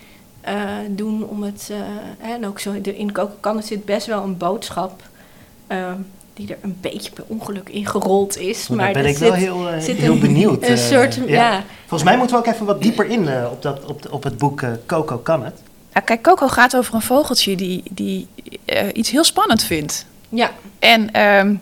uh, 0.48 0.54
doen 0.90 1.28
om 1.28 1.44
het... 1.44 1.70
Uh, 1.72 2.32
en 2.34 2.48
ook 2.48 2.60
zo 2.60 2.72
in 2.72 3.12
Coca 3.12 3.62
zit 3.62 3.86
best 3.86 4.08
wel 4.08 4.24
een 4.24 4.38
boodschap... 4.38 5.02
die 6.34 6.50
er 6.50 6.58
een 6.62 6.78
beetje 6.82 7.12
per 7.12 7.24
ongeluk 7.28 7.70
in 7.70 7.86
gerold 7.86 8.38
is. 8.38 8.68
Daar 8.68 8.78
maar 8.78 8.92
ben 8.92 9.06
ik 9.06 9.18
zit, 9.18 9.20
wel 9.20 9.34
heel, 9.34 9.68
heel 9.68 10.14
een, 10.14 10.20
benieuwd. 10.20 10.68
Een 10.68 10.78
soort, 10.78 11.16
ja. 11.16 11.24
ja. 11.26 11.64
Volgens 11.80 12.04
mij 12.04 12.18
moeten 12.18 12.36
we 12.36 12.42
ook 12.48 12.54
even 12.54 12.66
wat 12.66 12.82
dieper 12.82 13.06
in 13.06 13.30
op, 13.52 13.62
dat, 13.62 13.86
op, 13.86 14.02
de, 14.02 14.12
op 14.12 14.24
het 14.24 14.38
boek 14.38 14.64
Coco 14.86 15.18
kan 15.18 15.44
het. 15.44 15.62
Ja, 15.94 16.00
kijk, 16.00 16.22
Coco 16.22 16.48
gaat 16.48 16.76
over 16.76 16.94
een 16.94 17.02
vogeltje 17.02 17.56
die, 17.56 17.84
die 17.92 18.28
iets 18.94 19.10
heel 19.10 19.24
spannend 19.24 19.64
vindt. 19.64 20.06
Ja. 20.30 20.52
En... 20.80 21.22
Um, 21.22 21.62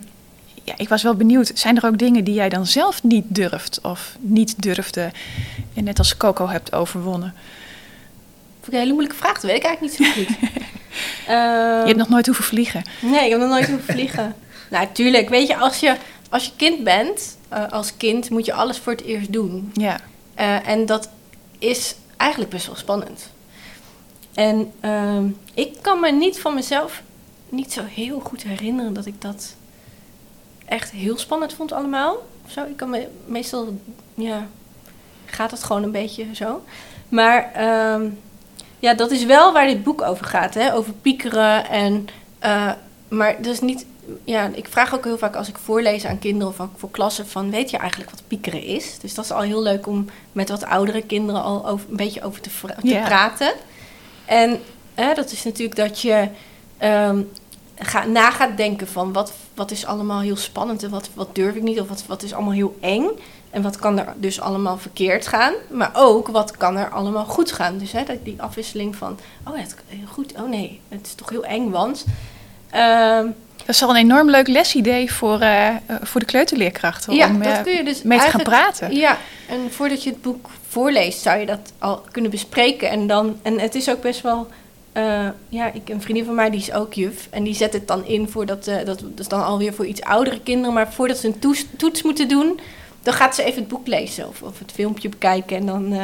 ja, 0.63 0.73
ik 0.77 0.89
was 0.89 1.03
wel 1.03 1.15
benieuwd, 1.15 1.51
zijn 1.53 1.77
er 1.77 1.85
ook 1.85 1.97
dingen 1.97 2.23
die 2.23 2.33
jij 2.33 2.49
dan 2.49 2.65
zelf 2.65 3.03
niet 3.03 3.25
durft 3.27 3.79
of 3.81 4.15
niet 4.19 4.61
durfde 4.61 5.11
en 5.73 5.83
net 5.83 5.97
als 5.97 6.17
Coco 6.17 6.47
hebt 6.47 6.73
overwonnen? 6.73 7.33
Vond 8.53 8.67
ik 8.67 8.73
een 8.73 8.79
hele 8.79 8.91
moeilijke 8.91 9.17
vraag, 9.17 9.33
dat 9.33 9.43
weet 9.43 9.55
ik 9.55 9.63
eigenlijk 9.63 9.99
niet 9.99 10.07
zo 10.07 10.13
goed. 10.13 10.37
je 11.25 11.83
hebt 11.85 11.97
nog 11.97 12.09
nooit 12.09 12.25
hoeven 12.25 12.43
vliegen? 12.43 12.83
Nee, 13.01 13.25
ik 13.25 13.29
heb 13.29 13.39
nog 13.39 13.49
nooit 13.49 13.67
hoeven 13.67 13.93
vliegen. 13.93 14.35
nou, 14.71 14.87
tuurlijk, 14.93 15.29
weet 15.29 15.47
je, 15.47 15.57
als 15.57 15.79
je, 15.79 15.95
als 16.29 16.45
je 16.45 16.51
kind 16.55 16.83
bent, 16.83 17.37
uh, 17.53 17.69
als 17.69 17.97
kind 17.97 18.29
moet 18.29 18.45
je 18.45 18.53
alles 18.53 18.77
voor 18.77 18.91
het 18.91 19.03
eerst 19.03 19.33
doen. 19.33 19.71
Ja. 19.73 19.99
Uh, 20.39 20.67
en 20.67 20.85
dat 20.85 21.09
is 21.59 21.95
eigenlijk 22.17 22.51
best 22.51 22.65
wel 22.65 22.75
spannend. 22.75 23.29
En 24.33 24.71
uh, 24.81 25.19
ik 25.53 25.77
kan 25.81 25.99
me 25.99 26.11
niet 26.11 26.39
van 26.39 26.53
mezelf 26.53 27.01
niet 27.49 27.73
zo 27.73 27.81
heel 27.89 28.19
goed 28.19 28.43
herinneren 28.43 28.93
dat 28.93 29.05
ik 29.05 29.21
dat 29.21 29.55
echt 30.73 30.91
heel 30.91 31.17
spannend 31.17 31.53
vond 31.53 31.71
allemaal. 31.71 32.17
Zo, 32.47 32.63
ik 32.63 32.77
kan 32.77 32.89
me 32.89 33.07
meestal, 33.25 33.77
ja, 34.13 34.47
gaat 35.25 35.51
het 35.51 35.63
gewoon 35.63 35.83
een 35.83 35.91
beetje 35.91 36.25
zo. 36.35 36.63
Maar 37.09 37.51
um, 37.93 38.19
ja, 38.79 38.93
dat 38.93 39.11
is 39.11 39.25
wel 39.25 39.53
waar 39.53 39.67
dit 39.67 39.83
boek 39.83 40.01
over 40.01 40.25
gaat, 40.25 40.53
hè? 40.53 40.73
over 40.73 40.93
piekeren. 40.93 41.69
En, 41.69 42.07
uh, 42.43 42.71
maar 43.07 43.41
dat 43.41 43.53
is 43.53 43.59
niet, 43.59 43.85
ja, 44.23 44.49
ik 44.53 44.67
vraag 44.67 44.95
ook 44.95 45.03
heel 45.03 45.17
vaak 45.17 45.35
als 45.35 45.47
ik 45.47 45.57
voorlees 45.57 46.05
aan 46.05 46.19
kinderen 46.19 46.47
of 46.47 46.59
ook 46.59 46.77
voor 46.77 46.91
klassen 46.91 47.27
van, 47.27 47.51
weet 47.51 47.69
je 47.69 47.77
eigenlijk 47.77 48.11
wat 48.11 48.23
piekeren 48.27 48.63
is? 48.63 48.99
Dus 48.99 49.13
dat 49.13 49.25
is 49.25 49.31
al 49.31 49.41
heel 49.41 49.61
leuk 49.61 49.87
om 49.87 50.05
met 50.31 50.49
wat 50.49 50.65
oudere 50.65 51.01
kinderen 51.01 51.43
al 51.43 51.67
over, 51.67 51.89
een 51.89 51.95
beetje 51.95 52.23
over 52.23 52.41
te, 52.41 52.49
te 52.81 52.87
yeah. 52.87 53.05
praten. 53.05 53.53
En 54.25 54.59
uh, 54.99 55.15
dat 55.15 55.31
is 55.31 55.43
natuurlijk 55.43 55.75
dat 55.75 56.01
je 56.01 56.27
um, 56.83 57.31
ga, 57.75 58.05
na 58.05 58.31
gaat 58.31 58.57
denken 58.57 58.87
van 58.87 59.13
wat, 59.13 59.33
wat 59.55 59.71
is 59.71 59.85
allemaal 59.85 60.19
heel 60.19 60.35
spannend 60.35 60.83
en 60.83 60.89
wat, 60.89 61.09
wat 61.13 61.35
durf 61.35 61.55
ik 61.55 61.61
niet 61.61 61.79
of 61.79 61.87
wat, 61.87 62.03
wat 62.07 62.23
is 62.23 62.33
allemaal 62.33 62.53
heel 62.53 62.77
eng. 62.81 63.09
En 63.49 63.61
wat 63.61 63.77
kan 63.77 63.99
er 63.99 64.13
dus 64.17 64.41
allemaal 64.41 64.77
verkeerd 64.77 65.27
gaan. 65.27 65.53
Maar 65.69 65.91
ook 65.93 66.27
wat 66.27 66.57
kan 66.57 66.77
er 66.77 66.89
allemaal 66.89 67.25
goed 67.25 67.51
gaan. 67.51 67.77
Dus 67.77 67.91
hè, 67.91 68.03
die 68.23 68.41
afwisseling 68.41 68.95
van, 68.95 69.19
oh 69.47 69.57
het 69.57 69.75
heel 69.87 70.07
goed, 70.07 70.33
oh 70.33 70.49
nee, 70.49 70.79
het 70.89 71.05
is 71.05 71.13
toch 71.13 71.29
heel 71.29 71.45
eng, 71.45 71.69
want... 71.69 72.05
Uh, 72.75 73.21
dat 73.65 73.75
is 73.75 73.83
al 73.83 73.89
een 73.89 73.95
enorm 73.95 74.29
leuk 74.29 74.47
lesidee 74.47 75.13
voor, 75.13 75.41
uh, 75.41 75.69
voor 76.01 76.19
de 76.19 76.25
kleuterleerkrachten. 76.25 77.13
Ja, 77.13 77.27
om 77.27 77.43
dat 77.43 77.61
kun 77.61 77.73
je 77.73 77.83
dus 77.83 78.01
mee 78.01 78.19
te 78.19 78.29
gaan 78.29 78.43
praten. 78.43 78.95
Ja, 78.95 79.17
en 79.47 79.71
voordat 79.71 80.03
je 80.03 80.09
het 80.09 80.21
boek 80.21 80.49
voorleest, 80.67 81.21
zou 81.21 81.39
je 81.39 81.45
dat 81.45 81.73
al 81.79 82.03
kunnen 82.11 82.31
bespreken. 82.31 82.89
En, 82.89 83.07
dan, 83.07 83.39
en 83.41 83.59
het 83.59 83.75
is 83.75 83.89
ook 83.89 84.01
best 84.01 84.21
wel 84.21 84.47
eh, 84.93 85.27
ja, 85.49 85.71
ik, 85.71 85.89
een 85.89 86.01
vriendin 86.01 86.25
van 86.25 86.35
mij 86.35 86.49
die 86.49 86.59
is 86.59 86.73
ook 86.73 86.93
juf. 86.93 87.27
En 87.29 87.43
die 87.43 87.53
zet 87.53 87.73
het 87.73 87.87
dan 87.87 88.05
in 88.05 88.29
voordat, 88.29 88.67
uh, 88.67 88.75
dat, 88.75 88.99
dat 88.99 89.19
is 89.19 89.27
dan 89.27 89.45
alweer 89.45 89.73
voor 89.73 89.85
iets 89.85 90.01
oudere 90.01 90.39
kinderen. 90.39 90.73
Maar 90.73 90.93
voordat 90.93 91.17
ze 91.17 91.27
een 91.27 91.39
toets, 91.39 91.65
toets 91.77 92.03
moeten 92.03 92.27
doen, 92.27 92.59
dan 93.01 93.13
gaat 93.13 93.35
ze 93.35 93.43
even 93.43 93.59
het 93.59 93.67
boek 93.67 93.87
lezen 93.87 94.27
of, 94.27 94.41
of 94.41 94.59
het 94.59 94.71
filmpje 94.71 95.09
bekijken. 95.09 95.57
En 95.57 95.65
dan, 95.65 95.93
uh, 95.93 96.03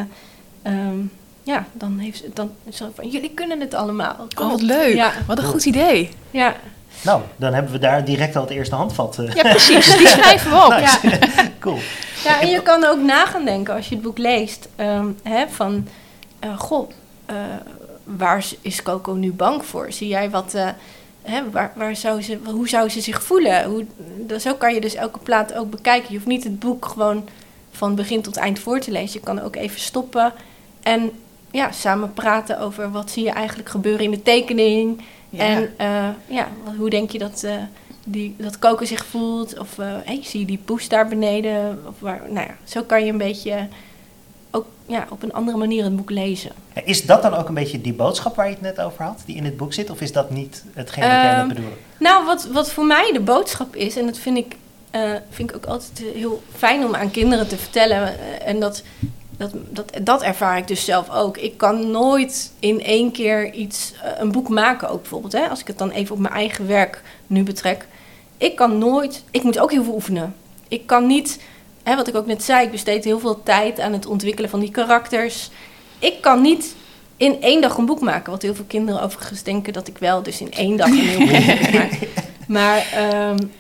um, 0.64 1.12
ja, 1.44 1.66
dan 1.74 2.00
heeft 2.00 2.18
ze 2.18 2.30
dan 2.34 2.52
zo 2.70 2.92
van, 2.96 3.10
jullie 3.10 3.32
kunnen 3.34 3.60
het 3.60 3.74
allemaal. 3.74 4.28
Kom 4.36 4.46
oh, 4.46 4.52
wat 4.52 4.62
leuk. 4.62 4.96
Ja. 4.96 5.12
Wat 5.28 5.38
een 5.38 5.44
goed 5.44 5.66
idee. 5.66 6.10
Ja. 6.32 6.56
Nou, 7.04 7.22
dan 7.36 7.54
hebben 7.54 7.72
we 7.72 7.80
daar 7.80 8.06
direct 8.06 8.36
al 8.36 8.42
het 8.42 8.52
eerste 8.52 8.76
handvat. 8.76 9.18
Ja, 9.34 9.42
precies. 9.42 9.98
Die 9.98 10.08
schrijven 10.08 10.52
we 10.52 10.58
op. 10.66 10.70
nice. 10.80 11.10
Ja. 11.10 11.52
cool. 11.60 11.80
Ja, 12.24 12.42
en 12.42 12.50
je 12.50 12.62
kan 12.62 12.86
ook 12.86 13.00
na 13.00 13.26
gaan 13.26 13.46
denken 13.46 13.74
als 13.74 13.90
je 13.90 13.96
het 13.96 14.04
boek 14.04 14.18
leest. 14.18 14.68
Um, 14.78 15.18
hè, 15.24 15.48
van, 15.48 15.88
goh, 16.58 16.90
waar 18.18 18.46
is 18.62 18.84
Coco 18.84 19.14
nu 19.14 19.32
bang 19.32 19.66
voor? 19.66 19.92
Zie 19.92 20.08
jij 20.08 20.30
wat... 20.30 20.56
Uh, 20.56 20.70
hè, 21.22 21.50
waar, 21.50 21.74
waar 21.76 21.96
zou 21.96 22.22
ze, 22.22 22.40
hoe 22.46 22.70
zou 22.70 22.90
ze 22.90 23.02
zich 23.02 23.24
voelen? 23.24 23.64
Hoe, 23.64 23.86
zo 24.40 24.54
kan 24.54 24.74
je 24.74 24.82
dus 24.82 24.96
elke 24.96 25.20
plaat 25.20 25.54
ook 25.54 25.70
bekijken. 25.70 26.08
Je 26.10 26.16
hoeft 26.16 26.28
niet 26.28 26.44
het 26.44 26.60
boek 26.60 26.86
gewoon 26.86 27.28
van 27.72 27.96
begin 27.96 28.22
tot 28.22 28.38
eind 28.38 28.60
voor 28.60 28.80
te 28.80 28.92
lezen. 28.92 29.20
Je 29.20 29.26
kan 29.26 29.42
ook 29.42 29.56
even 29.56 29.80
stoppen 29.80 30.34
en 30.82 31.12
ja, 31.52 31.72
samen 31.72 32.14
praten 32.14 32.60
over 32.60 32.92
wat 32.92 33.12
zie 33.12 33.24
je 33.24 33.30
eigenlijk 33.30 33.70
gebeuren 33.70 34.04
in 34.04 34.12
de 34.12 34.22
tekening. 34.22 35.02
Ja. 35.30 35.40
En 35.40 35.74
uh, 35.82 36.36
ja, 36.38 36.48
hoe 36.78 36.90
denk 36.90 37.12
je 37.12 37.18
dat, 37.18 37.42
uh, 37.46 37.54
die, 38.04 38.36
dat 38.38 38.60
Coco 38.60 38.86
zich 38.86 39.06
voelt? 39.06 39.60
Of 39.60 39.78
hey, 39.78 40.20
zie 40.24 40.40
je 40.40 40.46
die 40.46 40.62
poes 40.66 40.90
daar 40.90 41.08
beneden? 41.08 41.84
Of 41.88 42.00
waar, 42.00 42.22
nou 42.30 42.48
ja, 42.48 42.56
zo 42.64 42.84
kan 42.84 43.06
je 43.06 43.12
een 43.12 43.18
beetje 43.18 43.68
ook 44.52 44.66
ja, 44.86 45.08
op 45.10 45.24
een 45.24 45.34
andere 45.34 45.58
manier 45.58 45.84
het 45.84 45.96
boek 45.96 46.10
lezen. 46.10 46.52
Is 46.84 47.06
dat 47.06 47.22
dan 47.22 47.34
ook 47.34 47.48
een 47.48 47.54
beetje 47.54 47.82
die 47.82 47.94
boodschap 47.94 48.36
waar 48.36 48.46
je 48.46 48.54
het 48.54 48.62
net 48.62 48.82
over 48.82 49.04
had, 49.04 49.22
die 49.26 49.36
in 49.36 49.46
het 49.46 49.58
boek 49.58 49.74
zit? 49.74 49.90
Of 49.90 50.02
is 50.02 50.12
dat 50.12 50.30
niet 50.30 50.64
hetgeen 50.74 51.04
wat 51.04 51.12
jij 51.12 51.36
net 51.36 51.48
bedoelde? 51.48 51.76
Nou, 52.00 52.26
wat, 52.26 52.48
wat 52.52 52.72
voor 52.72 52.86
mij 52.86 53.12
de 53.14 53.20
boodschap 53.20 53.76
is, 53.76 53.98
en 53.98 54.06
dat 54.06 54.18
vind 54.18 54.38
ik, 54.38 54.56
uh, 54.96 55.12
vind 55.30 55.50
ik 55.50 55.56
ook 55.56 55.66
altijd 55.66 56.04
heel 56.14 56.42
fijn 56.56 56.86
om 56.86 56.96
aan 56.96 57.12
kinderen 57.12 57.48
te 57.48 57.58
vertellen. 57.58 58.02
Uh, 58.02 58.48
en 58.48 58.60
dat, 58.60 58.84
dat, 59.38 59.52
dat, 59.70 59.92
dat 60.02 60.22
ervaar 60.22 60.58
ik 60.58 60.68
dus 60.68 60.86
zelf 60.86 61.10
ook. 61.10 61.38
Ik 61.38 61.58
kan 61.58 61.92
nooit 61.92 62.52
in 62.60 62.84
één 62.84 63.12
keer 63.12 63.54
iets, 63.54 63.94
uh, 63.94 64.12
een 64.18 64.32
boek 64.32 64.50
maken 64.50 64.90
ook 64.90 65.02
bijvoorbeeld. 65.02 65.34
Hè? 65.34 65.48
Als 65.48 65.60
ik 65.60 65.68
het 65.68 65.78
dan 65.78 65.92
even 65.92 66.16
op 66.16 66.22
mijn 66.22 66.34
eigen 66.34 66.68
werk 66.68 67.02
nu 67.28 67.44
betrek. 67.44 67.88
Ik 68.38 68.56
kan 68.56 68.78
nooit, 68.78 69.24
ik 69.32 69.44
moet 69.44 69.60
ook 69.60 69.72
heel 69.72 69.84
veel 69.84 69.94
oefenen. 69.94 70.36
Ik 70.68 70.88
kan 70.88 71.08
niet 71.08 71.40
hè, 71.84 71.96
wat 71.96 72.08
ik 72.08 72.16
ook 72.16 72.26
net 72.26 72.44
zei, 72.44 72.66
ik 72.66 72.72
besteed 72.72 73.04
heel 73.04 73.20
veel 73.20 73.44
tijd 73.44 73.80
aan 73.80 73.94
het 73.94 74.06
ontwikkelen 74.06 74.50
van 74.50 74.60
die 74.60 74.72
karakters. 74.72 75.50
Ik 76.00 76.22
kan 76.22 76.42
niet 76.42 76.76
in 77.18 77.42
één 77.42 77.62
dag 77.62 77.78
een 77.78 77.86
boek 77.86 78.02
maken. 78.02 78.32
Wat 78.32 78.42
heel 78.42 78.56
veel 78.56 78.66
kinderen 78.68 79.02
overigens 79.02 79.44
denken 79.44 79.74
dat 79.74 79.88
ik 79.88 79.98
wel 79.98 80.24
dus 80.24 80.42
in 80.42 80.52
één 80.52 80.78
dag 80.78 80.90
een 80.90 80.96
heel 80.96 81.20
boek 81.20 81.72
maak. 81.74 82.00
Maar 82.48 82.86
um, 83.30 83.52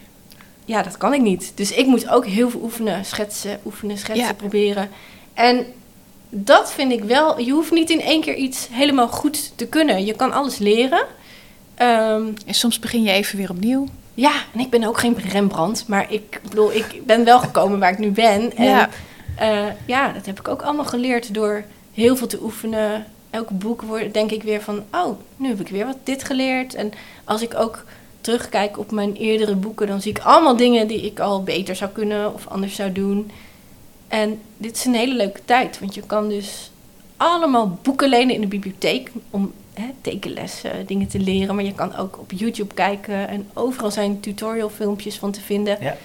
ja, 0.65 0.81
dat 0.83 0.97
kan 0.97 1.13
ik 1.13 1.21
niet. 1.21 1.51
Dus 1.55 1.71
ik 1.71 1.85
moet 1.85 2.09
ook 2.09 2.25
heel 2.25 2.49
veel 2.49 2.61
oefenen, 2.61 3.05
schetsen, 3.05 3.59
oefenen, 3.65 3.97
schetsen, 3.97 4.25
ja. 4.25 4.33
proberen. 4.33 4.89
En 5.33 5.65
dat 6.29 6.71
vind 6.71 6.91
ik 6.91 7.03
wel. 7.03 7.39
Je 7.39 7.51
hoeft 7.51 7.71
niet 7.71 7.89
in 7.89 8.01
één 8.01 8.21
keer 8.21 8.35
iets 8.35 8.67
helemaal 8.71 9.07
goed 9.07 9.51
te 9.55 9.67
kunnen. 9.67 10.05
Je 10.05 10.13
kan 10.13 10.31
alles 10.31 10.57
leren. 10.57 11.05
Um, 11.81 12.33
en 12.45 12.53
soms 12.53 12.79
begin 12.79 13.03
je 13.03 13.11
even 13.11 13.37
weer 13.37 13.49
opnieuw. 13.49 13.87
Ja, 14.19 14.33
en 14.53 14.59
ik 14.59 14.69
ben 14.69 14.83
ook 14.83 14.99
geen 14.99 15.17
Rembrandt, 15.17 15.87
maar 15.87 16.11
ik 16.11 16.41
bedoel, 16.49 16.73
ik 16.73 17.01
ben 17.05 17.23
wel 17.23 17.39
gekomen 17.39 17.79
waar 17.79 17.91
ik 17.91 17.97
nu 17.97 18.11
ben. 18.11 18.55
En 18.55 18.65
ja, 18.65 18.89
uh, 19.41 19.71
ja 19.85 20.11
dat 20.11 20.25
heb 20.25 20.39
ik 20.39 20.47
ook 20.47 20.61
allemaal 20.61 20.85
geleerd 20.85 21.33
door 21.33 21.63
heel 21.93 22.15
veel 22.15 22.27
te 22.27 22.41
oefenen. 22.41 23.05
Elke 23.29 23.53
boek 23.53 23.81
wordt, 23.81 24.13
denk 24.13 24.31
ik 24.31 24.43
weer 24.43 24.61
van, 24.61 24.83
oh, 24.91 25.19
nu 25.35 25.47
heb 25.47 25.59
ik 25.59 25.67
weer 25.67 25.85
wat 25.85 25.97
dit 26.03 26.23
geleerd. 26.23 26.73
En 26.73 26.91
als 27.23 27.41
ik 27.41 27.55
ook 27.55 27.83
terugkijk 28.21 28.77
op 28.77 28.91
mijn 28.91 29.15
eerdere 29.15 29.55
boeken, 29.55 29.87
dan 29.87 30.01
zie 30.01 30.11
ik 30.11 30.19
allemaal 30.19 30.55
dingen 30.55 30.87
die 30.87 31.01
ik 31.01 31.19
al 31.19 31.43
beter 31.43 31.75
zou 31.75 31.91
kunnen 31.91 32.33
of 32.33 32.47
anders 32.47 32.75
zou 32.75 32.91
doen. 32.91 33.31
En 34.07 34.41
dit 34.57 34.75
is 34.75 34.85
een 34.85 34.95
hele 34.95 35.15
leuke 35.15 35.41
tijd, 35.45 35.79
want 35.79 35.93
je 35.93 36.01
kan 36.01 36.29
dus 36.29 36.71
allemaal 37.17 37.79
boeken 37.81 38.09
lenen 38.09 38.35
in 38.35 38.41
de 38.41 38.47
bibliotheek 38.47 39.11
om 39.29 39.53
hè, 39.79 39.89
tekenlessen, 40.01 40.85
dingen 40.85 41.07
te 41.07 41.19
leren. 41.19 41.55
Maar 41.55 41.63
je 41.63 41.73
kan 41.73 41.95
ook 41.95 42.19
op 42.19 42.31
YouTube 42.31 42.73
kijken 42.73 43.27
en 43.27 43.49
overal 43.53 43.91
zijn 43.91 44.19
tutorial 44.19 44.69
filmpjes 44.69 45.17
van 45.17 45.31
te 45.31 45.41
vinden. 45.41 45.77
Ja. 45.81 45.97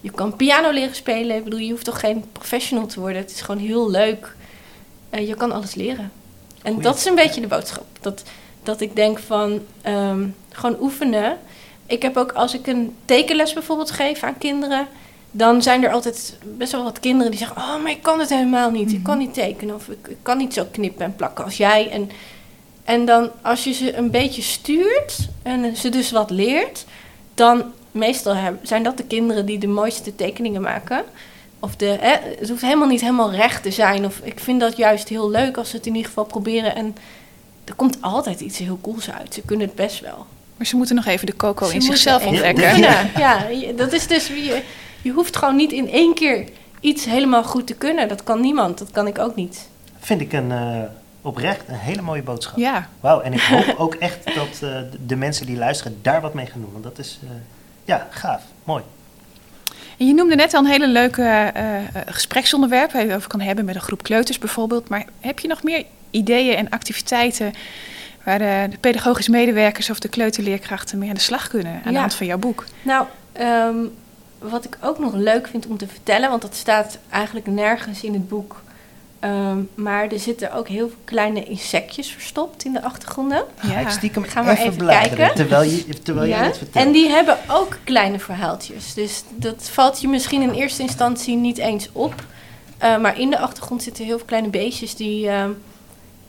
Je 0.00 0.10
kan 0.10 0.36
piano 0.36 0.70
leren 0.70 0.94
spelen. 0.94 1.36
Ik 1.36 1.44
bedoel, 1.44 1.58
je 1.58 1.70
hoeft 1.70 1.84
toch 1.84 2.00
geen 2.00 2.24
professional 2.32 2.86
te 2.86 3.00
worden. 3.00 3.20
Het 3.20 3.30
is 3.30 3.40
gewoon 3.40 3.60
heel 3.60 3.90
leuk. 3.90 4.36
Uh, 5.10 5.28
je 5.28 5.34
kan 5.34 5.52
alles 5.52 5.74
leren. 5.74 6.12
En 6.62 6.72
Goeie. 6.72 6.82
dat 6.82 6.96
is 6.96 7.04
een 7.04 7.14
beetje 7.14 7.40
de 7.40 7.46
boodschap. 7.46 7.86
Dat, 8.00 8.22
dat 8.62 8.80
ik 8.80 8.96
denk 8.96 9.18
van 9.18 9.60
um, 9.86 10.34
gewoon 10.50 10.76
oefenen. 10.80 11.38
Ik 11.86 12.02
heb 12.02 12.16
ook 12.16 12.32
als 12.32 12.54
ik 12.54 12.66
een 12.66 12.94
tekenles 13.04 13.52
bijvoorbeeld 13.52 13.90
geef 13.90 14.22
aan 14.22 14.38
kinderen 14.38 14.86
dan 15.30 15.62
zijn 15.62 15.84
er 15.84 15.92
altijd 15.92 16.38
best 16.42 16.72
wel 16.72 16.84
wat 16.84 17.00
kinderen 17.00 17.30
die 17.30 17.40
zeggen: 17.40 17.56
Oh, 17.56 17.82
maar 17.82 17.90
ik 17.90 18.02
kan 18.02 18.20
het 18.20 18.28
helemaal 18.28 18.70
niet. 18.70 18.92
Ik 18.92 19.02
kan 19.02 19.18
niet 19.18 19.34
tekenen 19.34 19.74
of 19.74 19.88
ik, 19.88 20.08
ik, 20.08 20.16
kan 20.22 20.38
niet 20.38 20.54
zo 20.54 20.66
knippen 20.70 21.04
en 21.04 21.16
plakken 21.16 21.44
als 21.44 21.56
jij. 21.56 21.90
En 21.90 22.10
en 22.90 23.04
dan 23.04 23.30
als 23.42 23.64
je 23.64 23.72
ze 23.72 23.96
een 23.96 24.10
beetje 24.10 24.42
stuurt 24.42 25.28
en 25.42 25.76
ze 25.76 25.88
dus 25.88 26.10
wat 26.10 26.30
leert, 26.30 26.84
dan 27.34 27.64
meestal 27.90 28.36
zijn 28.62 28.82
dat 28.82 28.96
de 28.96 29.04
kinderen 29.04 29.46
die 29.46 29.58
de 29.58 29.66
mooiste 29.66 30.16
tekeningen 30.16 30.60
maken. 30.60 31.04
Of 31.60 31.76
de, 31.76 31.96
hè, 32.00 32.16
het 32.38 32.48
hoeft 32.48 32.62
helemaal 32.62 32.88
niet 32.88 33.00
helemaal 33.00 33.32
recht 33.32 33.62
te 33.62 33.70
zijn. 33.70 34.04
Of 34.04 34.20
ik 34.22 34.40
vind 34.40 34.60
dat 34.60 34.76
juist 34.76 35.08
heel 35.08 35.30
leuk 35.30 35.56
als 35.56 35.70
ze 35.70 35.76
het 35.76 35.86
in 35.86 35.94
ieder 35.94 36.08
geval 36.08 36.24
proberen. 36.24 36.74
En 36.74 36.96
er 37.64 37.74
komt 37.74 37.98
altijd 38.00 38.40
iets 38.40 38.58
heel 38.58 38.78
cools 38.82 39.10
uit. 39.10 39.34
Ze 39.34 39.42
kunnen 39.42 39.66
het 39.66 39.76
best 39.76 40.00
wel. 40.00 40.26
Maar 40.56 40.66
ze 40.66 40.76
moeten 40.76 40.94
nog 40.94 41.06
even 41.06 41.26
de 41.26 41.36
coco 41.36 41.68
in 41.68 41.82
zichzelf 41.82 42.26
ontdekken. 42.26 42.78
Ja, 42.78 43.06
ja, 43.16 43.46
dat 43.76 43.92
is 43.92 44.06
dus. 44.06 44.26
Je, 44.26 44.62
je 45.02 45.10
hoeft 45.10 45.36
gewoon 45.36 45.56
niet 45.56 45.72
in 45.72 45.90
één 45.90 46.14
keer 46.14 46.44
iets 46.80 47.04
helemaal 47.04 47.44
goed 47.44 47.66
te 47.66 47.74
kunnen. 47.74 48.08
Dat 48.08 48.24
kan 48.24 48.40
niemand. 48.40 48.78
Dat 48.78 48.90
kan 48.90 49.06
ik 49.06 49.18
ook 49.18 49.34
niet. 49.34 49.68
Vind 49.98 50.20
ik 50.20 50.32
een. 50.32 50.50
Uh 50.50 50.82
oprecht 51.22 51.68
een 51.68 51.74
hele 51.74 52.02
mooie 52.02 52.22
boodschap. 52.22 52.58
Ja. 52.58 52.88
Wauw, 53.00 53.20
en 53.20 53.32
ik 53.32 53.40
hoop 53.40 53.74
ook 53.84 53.94
echt 53.94 54.34
dat 54.34 54.60
uh, 54.62 54.78
de 55.06 55.16
mensen 55.16 55.46
die 55.46 55.56
luisteren 55.56 55.98
daar 56.02 56.20
wat 56.20 56.34
mee 56.34 56.46
gaan 56.46 56.60
doen. 56.60 56.72
Want 56.72 56.84
dat 56.84 56.98
is, 56.98 57.18
uh, 57.24 57.30
ja, 57.84 58.06
gaaf. 58.10 58.42
Mooi. 58.64 58.82
En 59.98 60.06
je 60.06 60.14
noemde 60.14 60.34
net 60.34 60.54
al 60.54 60.60
een 60.64 60.70
hele 60.70 60.88
leuke 60.88 61.52
uh, 61.56 62.02
gespreksonderwerp 62.06 62.92
waar 62.92 63.06
je 63.06 63.14
over 63.14 63.28
kan 63.28 63.40
hebben 63.40 63.64
met 63.64 63.74
een 63.74 63.80
groep 63.80 64.02
kleuters 64.02 64.38
bijvoorbeeld. 64.38 64.88
Maar 64.88 65.04
heb 65.20 65.38
je 65.38 65.48
nog 65.48 65.62
meer 65.62 65.84
ideeën 66.10 66.56
en 66.56 66.68
activiteiten 66.68 67.52
waar 68.24 68.38
de, 68.38 68.66
de 68.70 68.78
pedagogische 68.78 69.30
medewerkers 69.30 69.90
of 69.90 69.98
de 69.98 70.08
kleuterleerkrachten 70.08 70.98
mee 70.98 71.08
aan 71.08 71.14
de 71.14 71.20
slag 71.20 71.48
kunnen 71.48 71.72
aan 71.72 71.80
ja. 71.84 71.90
de 71.90 71.98
hand 71.98 72.14
van 72.14 72.26
jouw 72.26 72.38
boek? 72.38 72.64
Nou, 72.82 73.06
um, 73.40 73.92
wat 74.38 74.64
ik 74.64 74.76
ook 74.80 74.98
nog 74.98 75.14
leuk 75.14 75.46
vind 75.48 75.66
om 75.66 75.76
te 75.76 75.88
vertellen, 75.88 76.30
want 76.30 76.42
dat 76.42 76.54
staat 76.54 76.98
eigenlijk 77.08 77.46
nergens 77.46 78.02
in 78.02 78.12
het 78.12 78.28
boek 78.28 78.62
Um, 79.24 79.68
maar 79.74 80.08
er 80.08 80.18
zitten 80.18 80.52
ook 80.52 80.68
heel 80.68 80.88
veel 80.88 80.98
kleine 81.04 81.44
insectjes 81.44 82.10
verstopt 82.12 82.64
in 82.64 82.72
de 82.72 82.82
achtergronden. 82.82 83.44
Ja, 83.62 83.78
ik 83.78 83.88
stiekem 83.88 84.22
Gaan 84.22 84.44
we 84.44 84.50
even, 84.50 84.64
even 84.64 84.86
kijken. 84.86 85.34
Terwijl, 85.34 85.70
je, 85.70 86.00
terwijl 86.02 86.28
ja. 86.28 86.36
jij 86.36 86.46
het 86.46 86.58
vertelt. 86.58 86.86
En 86.86 86.92
die 86.92 87.08
hebben 87.08 87.38
ook 87.48 87.78
kleine 87.84 88.18
verhaaltjes. 88.18 88.94
Dus 88.94 89.22
dat 89.34 89.70
valt 89.70 90.00
je 90.00 90.08
misschien 90.08 90.42
in 90.42 90.50
eerste 90.50 90.82
instantie 90.82 91.36
niet 91.36 91.58
eens 91.58 91.88
op. 91.92 92.14
Uh, 92.82 92.98
maar 92.98 93.18
in 93.18 93.30
de 93.30 93.38
achtergrond 93.38 93.82
zitten 93.82 94.04
heel 94.04 94.16
veel 94.16 94.26
kleine 94.26 94.48
beestjes 94.48 94.94
die... 94.94 95.26
Uh, 95.26 95.32
uh, 95.32 95.48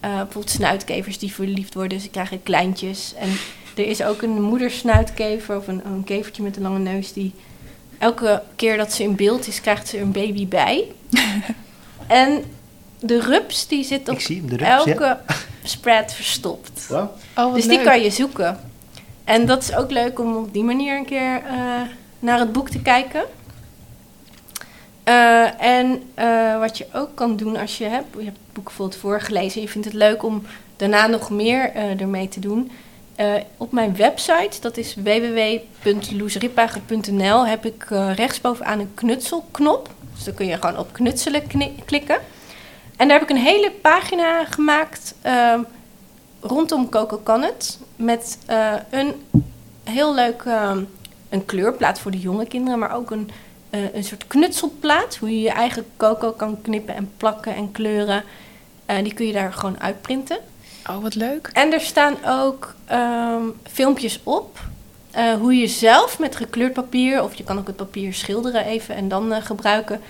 bijvoorbeeld 0.01 0.49
snuitkevers 0.49 1.19
die 1.19 1.33
verliefd 1.33 1.73
worden. 1.73 1.99
Ze 1.99 2.09
krijgen 2.09 2.43
kleintjes. 2.43 3.13
En 3.17 3.29
er 3.75 3.87
is 3.87 4.03
ook 4.03 4.21
een 4.21 4.41
moedersnuitkever 4.41 5.57
of 5.57 5.67
een, 5.67 5.81
een 5.85 6.03
kevertje 6.03 6.43
met 6.43 6.55
een 6.55 6.63
lange 6.63 6.79
neus... 6.79 7.13
die 7.13 7.33
elke 7.97 8.43
keer 8.55 8.77
dat 8.77 8.93
ze 8.93 9.03
in 9.03 9.15
beeld 9.15 9.47
is, 9.47 9.61
krijgt 9.61 9.87
ze 9.87 9.99
een 9.99 10.11
baby 10.11 10.47
bij. 10.47 10.85
en 12.07 12.43
de 13.01 13.19
rups 13.19 13.67
die 13.67 13.83
zit 13.83 14.09
op 14.09 14.17
rups, 14.17 14.29
elke 14.59 15.03
ja. 15.03 15.21
spread 15.63 16.13
verstopt. 16.13 16.87
Wow. 16.87 17.09
Oh, 17.35 17.53
dus 17.53 17.65
leuk. 17.65 17.77
die 17.77 17.85
kan 17.85 18.01
je 18.01 18.09
zoeken. 18.09 18.59
En 19.23 19.45
dat 19.45 19.63
is 19.63 19.75
ook 19.75 19.91
leuk 19.91 20.19
om 20.19 20.35
op 20.35 20.53
die 20.53 20.63
manier 20.63 20.97
een 20.97 21.05
keer 21.05 21.41
uh, 21.45 21.81
naar 22.19 22.39
het 22.39 22.51
boek 22.51 22.69
te 22.69 22.81
kijken. 22.81 23.23
Uh, 25.05 25.61
en 25.61 26.03
uh, 26.19 26.59
wat 26.59 26.77
je 26.77 26.85
ook 26.93 27.15
kan 27.15 27.35
doen 27.35 27.57
als 27.57 27.77
je 27.77 27.85
hebt, 27.85 28.05
je 28.17 28.23
hebt 28.23 28.37
het 28.37 28.53
boek 28.53 28.65
bijvoorbeeld 28.65 28.99
voorgelezen 28.99 29.55
en 29.55 29.61
je 29.61 29.67
vindt 29.67 29.87
het 29.87 29.95
leuk 29.95 30.23
om 30.23 30.43
daarna 30.75 31.07
nog 31.07 31.29
meer 31.29 31.75
ermee 31.75 32.27
te 32.27 32.39
doen. 32.39 32.71
op 33.57 33.71
mijn 33.71 33.95
website, 33.95 34.61
dat 34.61 34.77
is 34.77 34.95
www.loesripager.nl, 34.95 37.47
heb 37.47 37.65
ik 37.65 37.85
rechtsbovenaan 38.15 38.79
een 38.79 38.93
knutselknop. 38.93 39.89
Dus 40.15 40.23
dan 40.23 40.33
kun 40.33 40.45
je 40.45 40.55
gewoon 40.55 40.77
op 40.77 40.93
knutselen 40.93 41.43
klikken. 41.85 42.17
En 43.01 43.07
daar 43.07 43.19
heb 43.19 43.29
ik 43.29 43.35
een 43.35 43.41
hele 43.41 43.71
pagina 43.71 44.45
gemaakt 44.45 45.15
uh, 45.25 45.59
rondom 46.39 46.89
Coco 46.89 47.17
Kan 47.17 47.41
Het. 47.41 47.79
Met 47.95 48.37
uh, 48.49 48.73
een 48.89 49.13
heel 49.83 50.13
leuk 50.13 50.43
uh, 50.47 50.71
een 51.29 51.45
kleurplaat 51.45 51.99
voor 51.99 52.11
de 52.11 52.19
jonge 52.19 52.45
kinderen, 52.45 52.79
maar 52.79 52.95
ook 52.95 53.11
een, 53.11 53.29
uh, 53.69 53.93
een 53.93 54.03
soort 54.03 54.27
knutselplaat. 54.27 55.15
Hoe 55.15 55.29
je 55.29 55.41
je 55.41 55.49
eigen 55.49 55.85
coco 55.97 56.31
kan 56.31 56.61
knippen 56.61 56.95
en 56.95 57.11
plakken 57.17 57.55
en 57.55 57.71
kleuren. 57.71 58.23
die 58.85 59.13
kun 59.13 59.25
je 59.25 59.33
daar 59.33 59.53
gewoon 59.53 59.79
uitprinten. 59.79 60.37
Oh, 60.89 61.01
wat 61.01 61.15
leuk. 61.15 61.49
En 61.53 61.73
er 61.73 61.81
staan 61.81 62.15
ook 62.27 62.75
ehm, 62.85 63.43
filmpjes 63.71 64.19
op. 64.23 64.59
eh, 65.11 65.33
hoe 65.33 65.55
je 65.55 65.67
zelf 65.67 66.19
met 66.19 66.35
gekleurd 66.35 66.73
papier, 66.73 67.23
of 67.23 67.33
je 67.33 67.43
kan 67.43 67.57
ook 67.57 67.67
het 67.67 67.75
papier 67.75 68.13
schilderen 68.13 68.65
even 68.65 68.95
en 68.95 69.07
dan 69.07 69.33
eh, 69.33 69.41
gebruiken. 69.41 70.01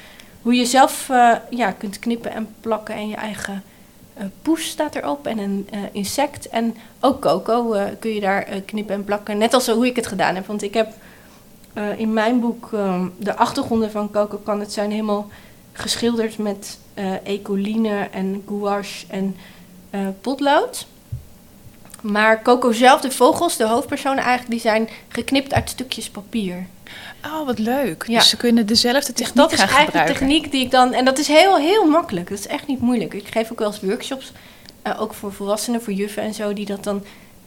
Hoe 0.41 0.55
je 0.55 0.65
zelf 0.65 1.09
eh, 1.09 1.31
ja, 1.49 1.71
kunt 1.71 1.99
knippen 1.99 2.31
en 2.31 2.47
plakken 2.61 2.95
en 2.95 3.07
je 3.07 3.15
eigen 3.15 3.63
eh, 4.13 4.25
poes 4.41 4.69
staat 4.69 4.95
erop 4.95 5.27
en 5.27 5.37
een 5.37 5.67
eh, 5.71 5.79
insect. 5.91 6.49
En 6.49 6.75
ook 6.99 7.21
coco 7.21 7.75
kun 7.99 8.13
je 8.13 8.19
daar 8.19 8.43
knippen 8.65 8.95
en 8.95 9.03
plakken. 9.03 9.37
Net 9.37 9.53
als 9.53 9.67
hoe 9.67 9.85
ik 9.85 9.95
het 9.95 10.07
gedaan 10.07 10.35
heb. 10.35 10.45
Want 10.45 10.61
ik 10.61 10.73
heb 10.73 10.93
in 11.97 12.13
mijn 12.13 12.39
boek 12.39 12.69
ehm, 12.73 13.07
de 13.17 13.35
achtergronden 13.35 13.91
van 13.91 14.11
coco 14.11 14.37
kan 14.37 14.59
het 14.59 14.73
zijn 14.73 14.91
helemaal 14.91 15.27
geschilderd 15.71 16.37
met 16.37 16.79
ecoline 17.23 18.07
en 18.11 18.43
gouache 18.47 19.05
en 19.07 19.35
potlood. 20.21 20.85
Maar 22.01 22.41
Coco 22.41 22.71
zelf, 22.71 23.01
de 23.01 23.11
vogels, 23.11 23.57
de 23.57 23.67
hoofdpersonen 23.67 24.23
eigenlijk, 24.23 24.51
die 24.51 24.71
zijn 24.71 24.89
geknipt 25.07 25.53
uit 25.53 25.69
stukjes 25.69 26.09
papier. 26.09 26.67
Oh, 27.25 27.45
wat 27.45 27.59
leuk. 27.59 28.03
Ja. 28.07 28.17
Dus 28.17 28.29
ze 28.29 28.37
kunnen 28.37 28.65
dezelfde 28.65 29.13
Dus 29.13 29.15
techniek 29.15 29.35
dat 29.35 29.51
is 29.51 29.59
gaan 29.59 29.67
eigenlijk 29.67 29.91
de 29.91 29.97
gebruiken. 29.97 30.27
techniek 30.27 30.51
die 30.51 30.65
ik 30.65 30.71
dan... 30.71 30.93
En 30.93 31.05
dat 31.05 31.17
is 31.17 31.27
heel, 31.27 31.57
heel 31.57 31.85
makkelijk. 31.85 32.29
Dat 32.29 32.39
is 32.39 32.47
echt 32.47 32.67
niet 32.67 32.81
moeilijk. 32.81 33.13
Ik 33.13 33.27
geef 33.31 33.51
ook 33.51 33.59
wel 33.59 33.67
eens 33.67 33.81
workshops, 33.81 34.31
eh, 34.81 35.01
ook 35.01 35.13
voor 35.13 35.33
volwassenen, 35.33 35.81
voor 35.81 35.93
juffen 35.93 36.23
en 36.23 36.33
zo, 36.33 36.53
die 36.53 36.65
dat 36.65 36.83
dan... 36.83 37.03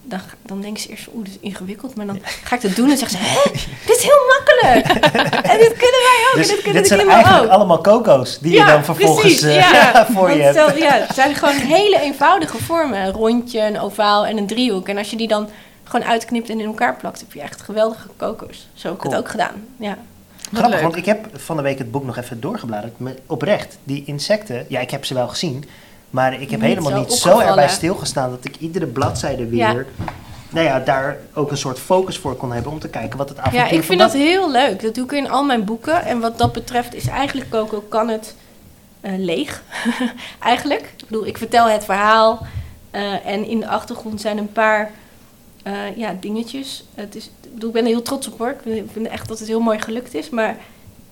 Dan, 0.06 0.20
dan 0.42 0.60
denken 0.60 0.82
ze 0.82 0.88
eerst, 0.88 1.08
oeh, 1.14 1.24
dit 1.24 1.34
is 1.34 1.40
ingewikkeld. 1.40 1.94
Maar 1.94 2.06
dan 2.06 2.20
ga 2.44 2.56
ik 2.56 2.62
dat 2.62 2.76
doen 2.76 2.90
en 2.90 2.98
zeggen 2.98 3.18
ze, 3.18 3.24
hè, 3.24 3.50
dit 3.87 3.96
is 3.96 4.02
heel 4.02 4.22
makkelijk. 4.37 4.87
en 5.52 5.58
dit 5.58 5.72
kunnen 5.72 6.00
wij 6.02 6.24
ook. 6.28 6.34
Dus 6.34 6.48
en 6.48 6.54
dit 6.54 6.62
kunnen 6.62 6.82
dit 6.82 6.90
de 6.90 6.96
zijn 6.96 7.08
eigenlijk 7.08 7.44
ook. 7.44 7.50
allemaal 7.50 7.82
coco's 7.82 8.38
die 8.38 8.52
je 8.52 8.64
dan 8.64 8.84
vervolgens 8.84 9.20
precies, 9.20 9.42
eh, 9.42 9.70
ja. 9.70 10.06
voor 10.10 10.30
je 10.30 10.42
hebt. 10.42 10.78
ja, 10.78 10.92
het 10.92 11.14
zijn 11.14 11.34
gewoon 11.34 11.54
hele 11.54 12.00
eenvoudige 12.00 12.58
vormen. 12.58 13.00
Een 13.00 13.12
rondje, 13.12 13.60
een 13.60 13.80
ovaal 13.80 14.26
en 14.26 14.37
een 14.37 14.46
driehoek. 14.46 14.88
En 14.88 14.98
als 14.98 15.10
je 15.10 15.16
die 15.16 15.28
dan 15.28 15.48
gewoon 15.84 16.06
uitknipt 16.06 16.48
en 16.48 16.60
in 16.60 16.66
elkaar 16.66 16.96
plakt, 16.96 17.20
heb 17.20 17.32
je 17.32 17.40
echt 17.40 17.62
geweldige 17.62 18.08
koko's. 18.16 18.68
Zo 18.74 18.86
heb 18.88 18.96
ik 18.96 19.02
Cool. 19.02 19.14
het 19.14 19.22
ook 19.22 19.30
gedaan. 19.30 19.66
Ja. 19.76 19.98
Grappig, 20.52 20.80
want 20.80 20.96
ik 20.96 21.04
heb 21.04 21.26
van 21.32 21.56
de 21.56 21.62
week 21.62 21.78
het 21.78 21.90
boek 21.90 22.04
nog 22.04 22.16
even 22.16 22.40
doorgebladerd. 22.40 22.92
Oprecht, 23.26 23.78
die 23.84 24.02
insecten, 24.06 24.66
ja, 24.68 24.80
ik 24.80 24.90
heb 24.90 25.04
ze 25.04 25.14
wel 25.14 25.28
gezien. 25.28 25.64
Maar 26.10 26.32
ik 26.32 26.50
heb 26.50 26.60
Niet 26.60 26.68
helemaal 26.68 26.90
zo 26.90 26.98
niet 26.98 27.12
zo 27.12 27.38
erbij 27.38 27.68
stilgestaan 27.68 28.30
dat 28.30 28.44
ik 28.44 28.56
iedere 28.56 28.86
bladzijde 28.86 29.46
weer... 29.48 29.58
Ja. 29.58 29.84
Nou 30.50 30.66
ja, 30.66 30.78
daar 30.80 31.16
ook 31.32 31.50
een 31.50 31.56
soort 31.56 31.78
focus 31.78 32.18
voor 32.18 32.34
kon 32.36 32.52
hebben 32.52 32.72
om 32.72 32.78
te 32.78 32.88
kijken 32.88 33.18
wat 33.18 33.28
het 33.28 33.38
avontuur 33.38 33.60
ja, 33.60 33.68
ik 33.70 33.82
vind 33.82 33.98
dat 34.00 34.12
heel 34.12 34.50
leuk. 34.50 34.82
Dat 34.82 34.94
doe 34.94 35.04
ik 35.04 35.12
in 35.12 35.30
al 35.30 35.44
mijn 35.44 35.64
boeken. 35.64 36.04
En 36.04 36.20
wat 36.20 36.38
dat 36.38 36.52
betreft 36.52 36.94
is 36.94 37.06
eigenlijk 37.06 37.50
Coco 37.50 37.80
kan 37.80 38.08
het 38.08 38.34
eh, 39.00 39.12
leeg. 39.16 39.62
eigenlijk. 40.40 40.80
Ik 40.96 41.04
bedoel, 41.08 41.26
ik 41.26 41.38
vertel 41.38 41.68
het 41.68 41.84
verhaal. 41.84 42.46
eh, 42.90 43.26
en 43.26 43.46
in 43.46 43.60
de 43.60 43.68
achtergrond 43.68 44.20
zijn 44.20 44.38
een 44.38 44.52
paar 44.52 44.90
eh, 45.64 45.96
ja, 45.96 46.16
dingetjes. 46.20 46.85
Het 46.94 47.14
is, 47.14 47.24
ik, 47.24 47.53
bedoel, 47.55 47.68
ik 47.68 47.74
ben 47.74 47.83
er 47.85 47.90
heel 47.90 48.03
trots 48.03 48.27
op 48.27 48.38
hoor. 48.38 48.48
Ik 48.50 48.59
vind, 48.62 48.77
ik 48.77 48.90
vind 48.92 49.07
echt 49.07 49.29
dat 49.29 49.38
het 49.38 49.48
heel 49.48 49.61
mooi 49.61 49.79
gelukt 49.79 50.14
is. 50.14 50.31
Maar 50.31 50.57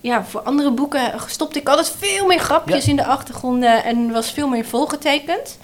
ja, 0.01 0.23
voor 0.25 0.41
andere 0.41 0.71
boeken 0.71 1.13
stopte 1.27 1.59
ik 1.59 1.67
altijd 1.69 1.93
veel 1.99 2.25
meer 2.25 2.39
grapjes 2.39 2.85
Ja. 2.85 2.89
in 2.91 2.95
de 2.95 3.05
achtergronden. 3.05 3.83
En 3.83 4.11
was 4.11 4.31
veel 4.31 4.47
meer 4.47 4.65
volgetekend. 4.65 5.57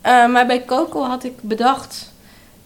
Eh, 0.00 0.26
maar 0.28 0.46
bij 0.46 0.64
Coco 0.64 1.02
had 1.02 1.24
ik 1.24 1.32
bedacht 1.42 2.12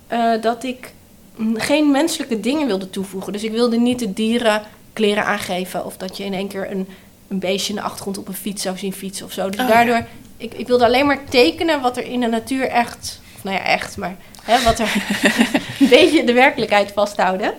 eh, 0.07 0.33
dat 0.41 0.65
ik 0.65 0.93
mm, 1.37 1.59
geen 1.61 1.91
menselijke 1.91 2.41
dingen 2.41 2.67
wilde 2.67 2.91
toevoegen. 2.91 3.33
Dus 3.33 3.43
ik 3.45 3.51
wilde 3.53 3.77
niet 3.79 3.99
de 3.99 4.13
dieren 4.13 4.63
kleren 4.93 5.25
aangeven. 5.25 5.85
Of 5.85 5.97
dat 5.97 6.17
je 6.17 6.25
in 6.25 6.35
één 6.35 6.49
keer 6.49 6.71
een, 6.71 6.89
een 7.29 7.39
beestje 7.39 7.73
in 7.73 7.79
de 7.79 7.85
achtergrond 7.85 8.19
op 8.19 8.29
een 8.29 8.35
fiets 8.35 8.63
zou 8.63 8.79
zien 8.79 8.93
fietsen 8.93 9.27
of 9.27 9.33
zo. 9.33 9.51
Dus 9.51 9.61
Oh, 9.61 9.69
ja. 9.69 9.73
daardoor, 9.75 10.07
ik, 10.37 10.55
ik 10.55 10.67
wilde 10.67 10.85
alleen 10.85 11.07
maar 11.07 11.25
tekenen 11.29 11.81
wat 11.81 11.97
er 11.97 12.05
in 12.05 12.21
de 12.21 12.27
natuur 12.27 12.69
echt... 12.69 13.21
Of 13.37 13.45
nou 13.45 13.57
ja, 13.57 13.63
echt, 13.65 13.97
maar 13.97 14.17
hè, 14.45 14.63
wat 14.63 14.79
er 14.79 14.95
een 15.81 15.89
beetje 15.89 16.25
de 16.25 16.33
werkelijkheid 16.33 16.93
vasthouden. 16.93 17.55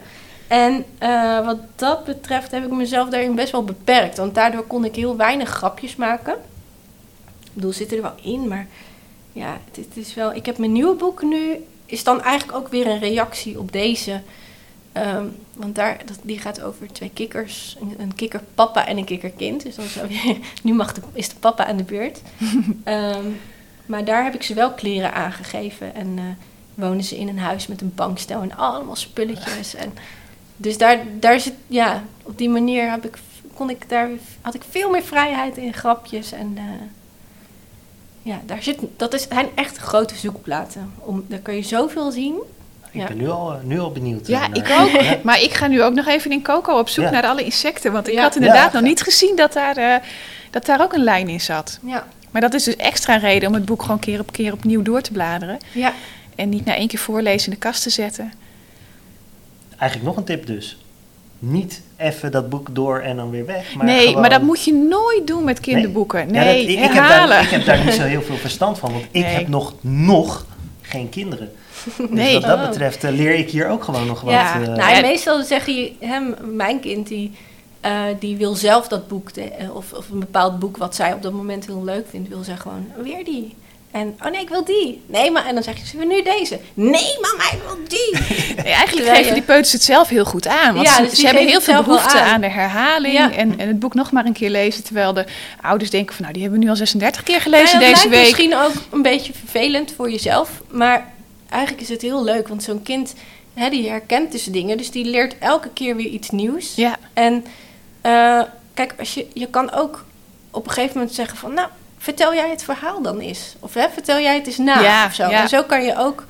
En 0.47 0.85
eh, 0.97 1.45
wat 1.45 1.57
dat 1.75 2.05
betreft 2.05 2.51
heb 2.51 2.63
ik 2.63 2.71
mezelf 2.71 3.09
daarin 3.09 3.35
best 3.35 3.51
wel 3.51 3.63
beperkt. 3.63 4.17
Want 4.17 4.35
daardoor 4.35 4.63
kon 4.63 4.85
ik 4.85 4.95
heel 4.95 5.15
weinig 5.15 5.49
grapjes 5.49 5.95
maken. 5.95 6.33
Ik 7.43 7.53
bedoel, 7.53 7.73
zitten 7.73 7.97
er 7.97 8.03
wel 8.03 8.15
in, 8.21 8.47
maar 8.47 8.67
ja, 9.31 9.57
het, 9.65 9.85
het 9.85 9.97
is 9.97 10.13
wel... 10.13 10.33
Ik 10.33 10.45
heb 10.45 10.57
mijn 10.57 10.71
nieuwe 10.71 10.95
boek 10.95 11.21
nu, 11.21 11.65
is 11.85 12.03
dan 12.03 12.21
eigenlijk 12.21 12.57
ook 12.57 12.67
weer 12.67 12.87
een 12.87 12.99
reactie 12.99 13.59
op 13.59 13.71
deze. 13.71 14.21
Ehm, 14.91 15.25
want 15.53 15.75
daar, 15.75 15.97
dat, 16.05 16.17
die 16.21 16.39
gaat 16.39 16.61
over 16.61 16.91
twee 16.91 17.11
kikkers. 17.13 17.77
Een, 17.81 17.95
een 17.97 18.15
kikkerpapa 18.15 18.87
en 18.87 18.97
een 18.97 19.05
kikkerkind. 19.05 19.63
Dus 19.63 19.75
dan 19.75 19.85
is, 19.85 19.95
weer, 20.23 20.37
nu 20.63 20.73
mag 20.73 20.93
de, 20.93 21.01
is 21.13 21.29
de 21.29 21.35
papa 21.39 21.65
aan 21.65 21.77
de 21.77 21.83
beurt. 21.83 22.21
Ehm, 22.83 23.25
maar 23.85 24.05
daar 24.05 24.23
heb 24.23 24.33
ik 24.33 24.43
ze 24.43 24.53
wel 24.53 24.71
kleren 24.71 25.13
aangegeven. 25.13 25.95
En 25.95 26.13
eh, 26.17 26.23
wonen 26.75 27.03
ze 27.03 27.17
in 27.17 27.27
een 27.27 27.39
huis 27.39 27.67
met 27.67 27.81
een 27.81 27.91
bankstel 27.95 28.41
en 28.41 28.57
allemaal 28.57 28.95
spulletjes. 28.95 29.75
En, 29.75 29.93
dus 30.57 30.77
daar, 30.77 30.99
daar 31.19 31.39
zit, 31.39 31.53
ja, 31.67 32.03
op 32.23 32.37
die 32.37 32.49
manier 32.49 32.89
heb 32.91 33.05
ik, 33.05 33.17
kon 33.53 33.69
ik 33.69 33.89
daar, 33.89 34.09
had 34.41 34.53
ik 34.53 34.61
veel 34.69 34.89
meer 34.89 35.03
vrijheid 35.03 35.57
in 35.57 35.73
grapjes. 35.73 36.31
En 36.31 36.53
eh, 36.57 36.63
ja, 38.21 38.39
daar 38.45 38.63
zit, 38.63 38.79
dat 38.97 39.13
is, 39.13 39.27
zijn 39.29 39.47
echt 39.55 39.77
grote 39.77 40.15
zoekplaten. 40.15 40.93
Om, 40.99 41.25
daar 41.27 41.39
kun 41.39 41.55
je 41.55 41.61
zoveel 41.61 42.11
zien. 42.11 42.35
Ik 42.91 42.99
Ja. 42.99 43.07
ben 43.07 43.17
nu 43.17 43.29
al, 43.29 43.53
eh, 43.53 43.59
nu 43.63 43.79
al 43.79 43.91
benieuwd. 43.91 44.27
Ja, 44.27 44.41
eh, 44.43 44.47
naar. 44.49 44.57
ik 44.57 44.79
ook. 44.95 45.01
Ja. 45.03 45.17
Maar 45.23 45.41
ik 45.41 45.53
ga 45.53 45.67
nu 45.67 45.83
ook 45.83 45.93
nog 45.93 46.07
even 46.07 46.31
in 46.31 46.41
Coco 46.43 46.77
op 46.79 46.89
zoek 46.89 47.03
Ja. 47.05 47.09
naar 47.11 47.25
alle 47.25 47.43
insecten. 47.43 47.91
Want 47.91 48.07
ik 48.07 48.13
Ja. 48.13 48.21
had 48.21 48.35
inderdaad 48.35 48.71
Ja. 48.71 48.79
nog 48.79 48.87
niet 48.87 49.01
gezien 49.01 49.35
dat 49.35 49.53
daar, 49.53 49.77
eh, 49.77 49.95
dat 50.49 50.65
daar 50.65 50.81
ook 50.81 50.93
een 50.93 51.03
lijn 51.03 51.27
in 51.29 51.41
zat. 51.41 51.79
Ja, 51.81 52.07
Maar 52.31 52.41
dat 52.41 52.53
is 52.53 52.63
dus 52.63 52.75
extra 52.75 53.15
reden 53.15 53.47
om 53.49 53.53
het 53.55 53.65
boek 53.65 53.81
gewoon 53.81 53.99
keer 53.99 54.19
op 54.19 54.31
keer 54.31 54.53
opnieuw 54.53 54.81
door 54.81 55.01
te 55.01 55.11
bladeren. 55.11 55.59
ja. 55.73 55.93
En 56.35 56.49
niet 56.49 56.65
na 56.65 56.75
één 56.75 56.87
keer 56.87 56.99
voorlezen 56.99 57.47
in 57.47 57.53
de 57.53 57.59
kast 57.59 57.83
te 57.83 57.89
zetten. 57.89 58.33
Eigenlijk 59.77 60.03
nog 60.03 60.17
een 60.17 60.23
tip 60.23 60.45
dus. 60.45 60.77
Niet 61.39 61.81
even 61.97 62.31
dat 62.31 62.49
boek 62.49 62.75
door 62.75 62.99
en 62.99 63.15
dan 63.15 63.29
weer 63.29 63.45
weg. 63.45 63.75
Maar 63.75 63.85
nee, 63.85 64.05
gewoon- 64.07 64.21
maar 64.21 64.29
dat 64.29 64.41
moet 64.41 64.63
je 64.63 64.73
nooit 64.73 65.27
doen 65.27 65.43
met 65.43 65.59
kinderboeken. 65.59 66.31
Nee, 66.31 66.45
dat- 66.61 66.69
ik, 66.69 66.79
ik 66.79 66.93
heb 66.93 67.07
daar, 67.07 67.43
ik 67.43 67.49
heb 67.49 67.65
daar 67.65 67.85
niet 67.85 67.93
zo 67.93 68.01
heel 68.01 68.21
veel 68.21 68.35
verstand 68.37 68.79
van, 68.79 68.91
want 68.91 69.03
ik 69.03 69.11
Nee. 69.23 69.23
heb 69.35 69.47
nog, 69.47 69.73
nog 69.81 70.45
geen 70.81 71.09
kinderen. 71.09 71.51
Dus 71.97 72.09
Nee. 72.09 72.33
wat 72.33 72.41
dat 72.43 72.59
Oh. 72.59 72.67
betreft 72.67 73.03
eh, 73.03 73.11
leer 73.11 73.33
ik 73.35 73.49
hier 73.49 73.67
ook 73.69 73.83
gewoon 73.83 74.07
nog 74.07 74.21
wat. 74.21 74.31
Ja, 74.33 74.61
eh, 74.61 74.67
nou, 74.75 75.01
meestal 75.01 75.43
zeggen 75.43 75.75
je, 75.75 75.91
hem, 75.99 76.35
mijn 76.55 76.79
kind 76.79 77.07
die, 77.07 77.31
eh, 77.81 78.01
die 78.19 78.37
wil 78.37 78.55
zelf 78.55 78.87
dat 78.87 79.07
boek, 79.07 79.29
of, 79.73 79.93
of 79.93 80.09
een 80.09 80.19
bepaald 80.19 80.59
boek 80.59 80.77
wat 80.77 80.95
zij 80.95 81.13
op 81.13 81.21
dat 81.21 81.33
moment 81.33 81.65
heel 81.65 81.83
leuk 81.83 82.05
vindt, 82.09 82.29
wil 82.29 82.43
zij 82.43 82.55
gewoon 82.57 82.85
weer 83.03 83.23
die. 83.25 83.55
En, 83.93 84.15
oh 84.25 84.31
nee, 84.31 84.41
ik 84.41 84.49
wil 84.49 84.63
die. 84.65 85.01
Nee, 85.05 85.31
maar, 85.31 85.45
en 85.45 85.53
dan 85.53 85.63
zeg 85.63 85.77
je, 85.79 85.85
ze 85.85 85.97
nu 85.97 86.23
deze. 86.23 86.59
Nee, 86.73 87.17
mama, 87.21 87.43
ik 87.51 87.59
wil 87.65 87.77
die. 87.87 88.11
Nee, 88.63 88.73
eigenlijk 88.73 89.07
geven 89.09 89.25
je- 89.25 89.33
die 89.33 89.41
peuters 89.41 89.71
het 89.73 89.83
zelf 89.83 90.07
heel 90.09 90.25
goed 90.25 90.47
aan. 90.47 90.73
Want 90.75 90.87
Ja, 90.87 90.95
ze, 90.95 91.01
dus 91.01 91.19
ze 91.19 91.25
hebben 91.25 91.47
heel 91.47 91.61
veel 91.61 91.83
behoefte 91.83 92.19
aan. 92.19 92.27
aan. 92.33 92.41
de 92.41 92.49
herhaling. 92.49 93.13
Ja. 93.13 93.31
En, 93.31 93.59
en 93.59 93.67
het 93.67 93.79
boek 93.79 93.93
nog 93.93 94.11
maar 94.11 94.25
een 94.25 94.33
keer 94.33 94.49
lezen. 94.49 94.83
Terwijl 94.83 95.13
de 95.13 95.25
ouders 95.61 95.89
denken 95.89 96.13
van 96.13 96.21
nou, 96.21 96.33
die 96.33 96.41
hebben 96.43 96.59
we 96.59 96.65
nu 96.65 96.71
al 96.71 96.77
36 96.77 97.23
keer 97.23 97.41
gelezen 97.41 97.79
Nou 97.79 97.89
ja, 97.89 97.93
deze 97.95 98.09
week. 98.09 98.21
misschien 98.21 98.55
ook 98.55 98.71
een 98.91 99.01
beetje 99.01 99.33
vervelend 99.33 99.93
voor 99.95 100.09
jezelf. 100.11 100.49
Maar 100.71 101.13
eigenlijk 101.49 101.81
is 101.83 101.89
het 101.89 102.01
heel 102.01 102.23
leuk. 102.23 102.47
Want 102.47 102.63
zo'n 102.63 102.81
kind, 102.83 103.13
hè, 103.53 103.69
die 103.69 103.89
herkent 103.89 104.31
dus 104.31 104.43
dingen. 104.43 104.77
Dus 104.77 104.91
die 104.91 105.05
leert 105.05 105.35
elke 105.39 105.69
keer 105.73 105.95
weer 105.95 106.07
iets 106.09 106.29
nieuws. 106.29 106.75
Ja, 106.75 106.95
En 107.13 107.45
eh, 108.01 108.41
kijk, 108.73 108.93
als 108.99 109.13
je, 109.13 109.27
je 109.33 109.47
kan 109.47 109.71
ook 109.73 110.05
op 110.51 110.65
een 110.65 110.71
gegeven 110.71 110.97
moment 110.97 111.15
zeggen 111.15 111.37
van... 111.37 111.53
nou, 111.53 111.67
vertel 112.03 112.33
jij 112.33 112.49
het 112.49 112.63
verhaal 112.63 113.01
dan 113.01 113.19
eens. 113.19 113.55
Of 113.59 113.73
hè, 113.73 113.89
vertel 113.89 114.19
jij 114.19 114.35
het 114.35 114.47
eens 114.47 114.57
na 114.57 114.79
Ja, 114.79 115.05
of 115.05 115.13
zo. 115.13 115.29
ja. 115.29 115.41
En 115.41 115.49
zo 115.49 115.63
kan 115.63 115.83
je 115.83 115.97
ook 115.97 116.25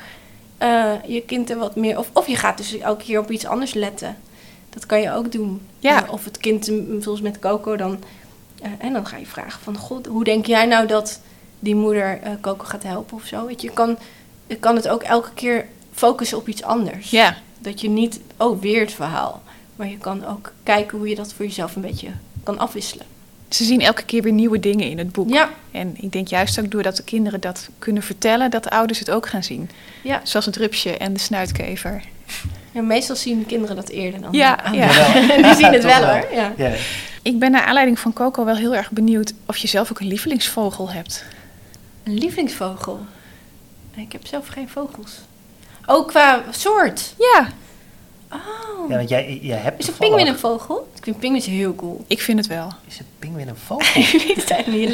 eh, 0.57 0.93
je 1.07 1.21
kind 1.21 1.49
er 1.49 1.57
wat 1.57 1.75
meer... 1.75 1.97
Of, 1.97 2.09
of 2.13 2.27
je 2.27 2.35
gaat 2.35 2.57
dus 2.57 2.77
elke 2.77 3.03
keer 3.03 3.19
op 3.19 3.31
iets 3.31 3.45
anders 3.45 3.73
letten. 3.73 4.17
Dat 4.69 4.85
kan 4.85 5.01
je 5.01 5.11
ook 5.11 5.31
doen. 5.31 5.67
Ja. 5.79 6.03
Eh, 6.05 6.11
of 6.11 6.25
het 6.25 6.37
kind, 6.37 6.67
mm, 6.67 7.01
zoals 7.01 7.21
met 7.21 7.39
Coco, 7.39 7.75
dan... 7.75 8.03
eh, 8.61 8.69
en 8.77 8.93
dan 8.93 9.05
ga 9.05 9.17
je 9.17 9.25
vragen 9.25 9.61
van... 9.63 9.77
God, 9.77 10.05
hoe 10.05 10.23
denk 10.23 10.45
jij 10.45 10.65
nou 10.65 10.87
dat 10.87 11.19
die 11.59 11.75
moeder 11.75 12.19
Coco 12.41 12.63
gaat 12.65 12.83
helpen 12.83 13.17
of 13.17 13.25
zo? 13.25 13.45
Weet 13.45 13.61
je, 13.61 13.67
je 13.67 13.73
kan, 13.73 13.97
je 14.47 14.55
kan 14.55 14.75
het 14.75 14.87
ook 14.87 15.03
elke 15.03 15.33
keer 15.33 15.65
focussen 15.93 16.37
op 16.37 16.47
iets 16.47 16.63
anders. 16.63 17.09
ja. 17.09 17.37
Dat 17.59 17.81
je 17.81 17.89
niet, 17.89 18.19
oh, 18.37 18.61
weer 18.61 18.79
het 18.81 18.93
verhaal. 18.93 19.41
Maar 19.75 19.87
je 19.87 19.97
kan 19.97 20.25
ook 20.25 20.51
kijken 20.63 20.97
hoe 20.97 21.09
je 21.09 21.15
dat 21.15 21.33
voor 21.33 21.45
jezelf 21.45 21.75
een 21.75 21.81
beetje 21.81 22.09
kan 22.43 22.57
afwisselen. 22.59 23.05
Ze 23.53 23.63
zien 23.63 23.81
elke 23.81 24.03
keer 24.03 24.21
weer 24.21 24.31
nieuwe 24.31 24.59
dingen 24.59 24.89
in 24.89 24.97
het 24.97 25.11
boek. 25.11 25.29
Ja, 25.29 25.49
En 25.71 25.93
ik 25.97 26.11
denk 26.11 26.27
juist 26.27 26.59
ook 26.59 26.71
doordat 26.71 26.95
de 26.95 27.03
kinderen 27.03 27.41
dat 27.41 27.69
kunnen 27.79 28.03
vertellen, 28.03 28.51
dat 28.51 28.63
de 28.63 28.69
ouders 28.69 28.99
het 28.99 29.11
ook 29.11 29.27
gaan 29.27 29.43
zien. 29.43 29.69
ja. 30.01 30.21
Zoals 30.23 30.45
het 30.45 30.55
rupsje 30.55 30.97
en 30.97 31.13
de 31.13 31.19
snuitkever. 31.19 32.03
ja 32.71 32.81
meestal 32.81 33.15
zien 33.15 33.45
kinderen 33.45 33.75
dat 33.75 33.89
eerder 33.89 34.21
dan 34.21 34.31
Ja, 34.33 34.55
de 34.71 34.77
ja. 34.77 34.87
Die 35.47 35.55
zien 35.55 35.73
het 35.73 35.83
wel 35.93 35.99
wel. 35.99 36.09
hoor. 36.09 36.33
Ja. 36.33 36.53
ja. 36.57 36.71
Ik 37.21 37.39
ben 37.39 37.51
naar 37.51 37.63
aanleiding 37.63 37.99
van 37.99 38.13
Coco 38.13 38.45
wel 38.45 38.55
heel 38.55 38.75
erg 38.75 38.91
benieuwd 38.91 39.33
of 39.45 39.57
je 39.57 39.67
zelf 39.67 39.91
ook 39.91 39.99
een 39.99 40.07
lievelingsvogel 40.07 40.91
hebt. 40.91 41.23
Een 42.03 42.13
lievelingsvogel. 42.13 42.99
Ik 43.95 44.11
heb 44.11 44.27
zelf 44.27 44.47
geen 44.47 44.69
vogels. 44.69 45.11
Oh, 45.85 46.07
qua 46.07 46.43
soort. 46.51 47.13
Ja, 47.17 47.47
Oh. 48.33 48.89
ja, 48.89 48.95
want 48.97 49.09
jij, 49.09 49.39
jij 49.41 49.57
hebt 49.57 49.79
Is 49.79 49.87
een 49.87 49.93
pinguïn 49.93 50.27
een 50.27 50.37
vogel? 50.39 50.91
Ik 50.95 51.03
vind 51.03 51.19
pinguïns 51.19 51.45
heel 51.45 51.75
cool. 51.75 52.03
ik 52.07 52.21
vind 52.21 52.37
het 52.37 52.47
wel. 52.47 52.67
Is 52.87 52.99
een 52.99 53.05
pinguïn 53.19 53.47
een 53.47 53.55
vogel? 53.55 54.01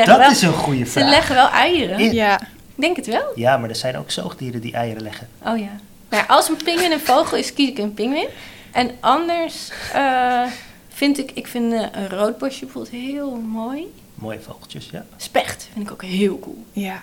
Dat 0.05 0.17
wel, 0.17 0.31
is 0.31 0.41
een 0.41 0.53
goede 0.53 0.85
ze 0.85 0.91
vraag. 0.91 1.09
leggen 1.09 1.35
wel 1.35 1.49
eieren. 1.49 2.13
Ja, 2.13 2.41
Ik 2.41 2.47
denk 2.75 2.95
het 2.95 3.05
wel. 3.07 3.31
Ja, 3.35 3.57
maar 3.57 3.69
er 3.69 3.75
zijn 3.75 3.97
ook 3.97 4.11
zoogdieren 4.11 4.61
die 4.61 4.73
eieren 4.73 5.01
leggen. 5.03 5.27
Oh 5.45 5.57
ja. 5.57 5.79
Maar 6.09 6.25
als 6.27 6.49
een 6.49 6.57
pinguïn 6.63 6.91
een 6.91 6.99
vogel 6.99 7.37
is, 7.37 7.53
kies 7.53 7.69
ik 7.69 7.77
een 7.77 7.93
pinguïn. 7.93 8.27
En 8.71 8.91
anders 8.99 9.71
eh, 9.93 10.43
vind 10.89 11.17
ik, 11.17 11.31
ik 11.33 11.47
vind 11.47 11.73
eh, 11.73 11.85
een 11.91 12.09
roodborstje 12.09 12.65
bijvoorbeeld 12.65 12.93
heel 13.03 13.35
mooi. 13.35 13.93
Mooie 14.15 14.39
vogeltjes, 14.39 14.89
ja. 14.91 15.05
Specht 15.17 15.69
vind 15.73 15.85
ik 15.85 15.91
ook 15.91 16.03
heel 16.03 16.39
cool. 16.39 16.63
Ja. 16.71 16.99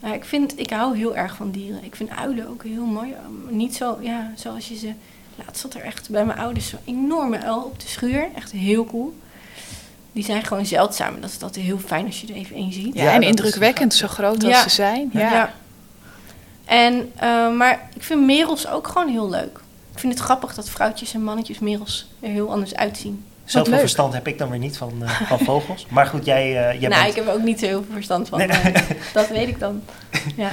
Maar 0.00 0.14
ik 0.14 0.24
vind, 0.24 0.58
ik 0.58 0.70
hou 0.70 0.96
heel 0.96 1.16
erg 1.16 1.34
van 1.36 1.50
dieren. 1.50 1.84
Ik 1.84 1.96
vind 1.96 2.10
uilen 2.10 2.48
ook 2.48 2.62
heel 2.64 2.84
mooi. 2.84 3.14
Niet 3.48 3.74
zo, 3.76 3.98
ja, 4.00 4.32
zoals 4.36 4.68
je 4.68 4.76
ze... 4.76 4.92
Laatst 5.46 5.60
zat 5.60 5.74
er 5.74 5.80
echt 5.80 6.10
bij 6.10 6.24
mijn 6.24 6.38
ouders 6.38 6.68
zo'n 6.68 6.78
enorme 6.84 7.42
uil 7.42 7.62
op 7.62 7.80
de 7.80 7.88
schuur. 7.88 8.26
Echt 8.36 8.50
heel 8.52 8.84
cool. 8.84 9.14
Die 10.12 10.24
zijn 10.24 10.44
gewoon 10.44 10.66
zeldzaam. 10.66 11.14
En 11.14 11.20
dat 11.20 11.30
is 11.30 11.42
altijd 11.42 11.64
heel 11.64 11.78
fijn 11.78 12.06
als 12.06 12.20
je 12.20 12.26
er 12.26 12.34
even 12.34 12.56
één 12.56 12.72
ziet. 12.72 12.94
Ja, 12.94 13.02
Ja, 13.02 13.12
en 13.12 13.22
indrukwekkend, 13.22 13.94
zo 13.94 14.08
groot 14.08 14.44
als 14.44 14.52
Ja. 14.52 14.62
ze 14.62 14.68
zijn. 14.68 15.10
Ja. 15.12 15.20
Ja. 15.32 15.52
En, 16.64 17.12
eh, 17.16 17.52
maar 17.56 17.88
ik 17.94 18.02
vind 18.02 18.24
merels 18.26 18.68
ook 18.68 18.86
gewoon 18.88 19.08
heel 19.08 19.28
leuk. 19.30 19.60
Ik 19.92 19.98
vind 19.98 20.12
het 20.12 20.22
grappig 20.22 20.54
dat 20.54 20.68
vrouwtjes 20.68 21.14
en 21.14 21.22
mannetjes 21.24 21.58
merels 21.58 22.08
er 22.20 22.28
heel 22.28 22.50
anders 22.50 22.74
uitzien. 22.74 23.24
Zoveel 23.44 23.78
verstand 23.78 24.12
heb 24.12 24.26
ik 24.26 24.38
dan 24.38 24.50
weer 24.50 24.58
niet 24.58 24.76
van, 24.76 24.92
eh, 25.02 25.20
van 25.20 25.38
vogels. 25.50 25.86
Maar 25.88 26.06
goed, 26.06 26.24
jij, 26.24 26.42
eh, 26.42 26.80
jij 26.80 26.88
nou, 26.88 27.02
bent... 27.02 27.08
ik 27.08 27.14
heb 27.14 27.26
er 27.26 27.32
ook 27.32 27.42
niet 27.42 27.60
zo 27.60 27.66
heel 27.66 27.82
veel 27.84 27.92
verstand 27.94 28.28
van. 28.28 28.38
Nee, 28.38 28.46
nee. 28.46 28.62
maar 28.62 28.96
Dat 29.12 29.28
weet 29.28 29.48
ik 29.48 29.58
dan. 29.58 29.82
Ja. 30.36 30.50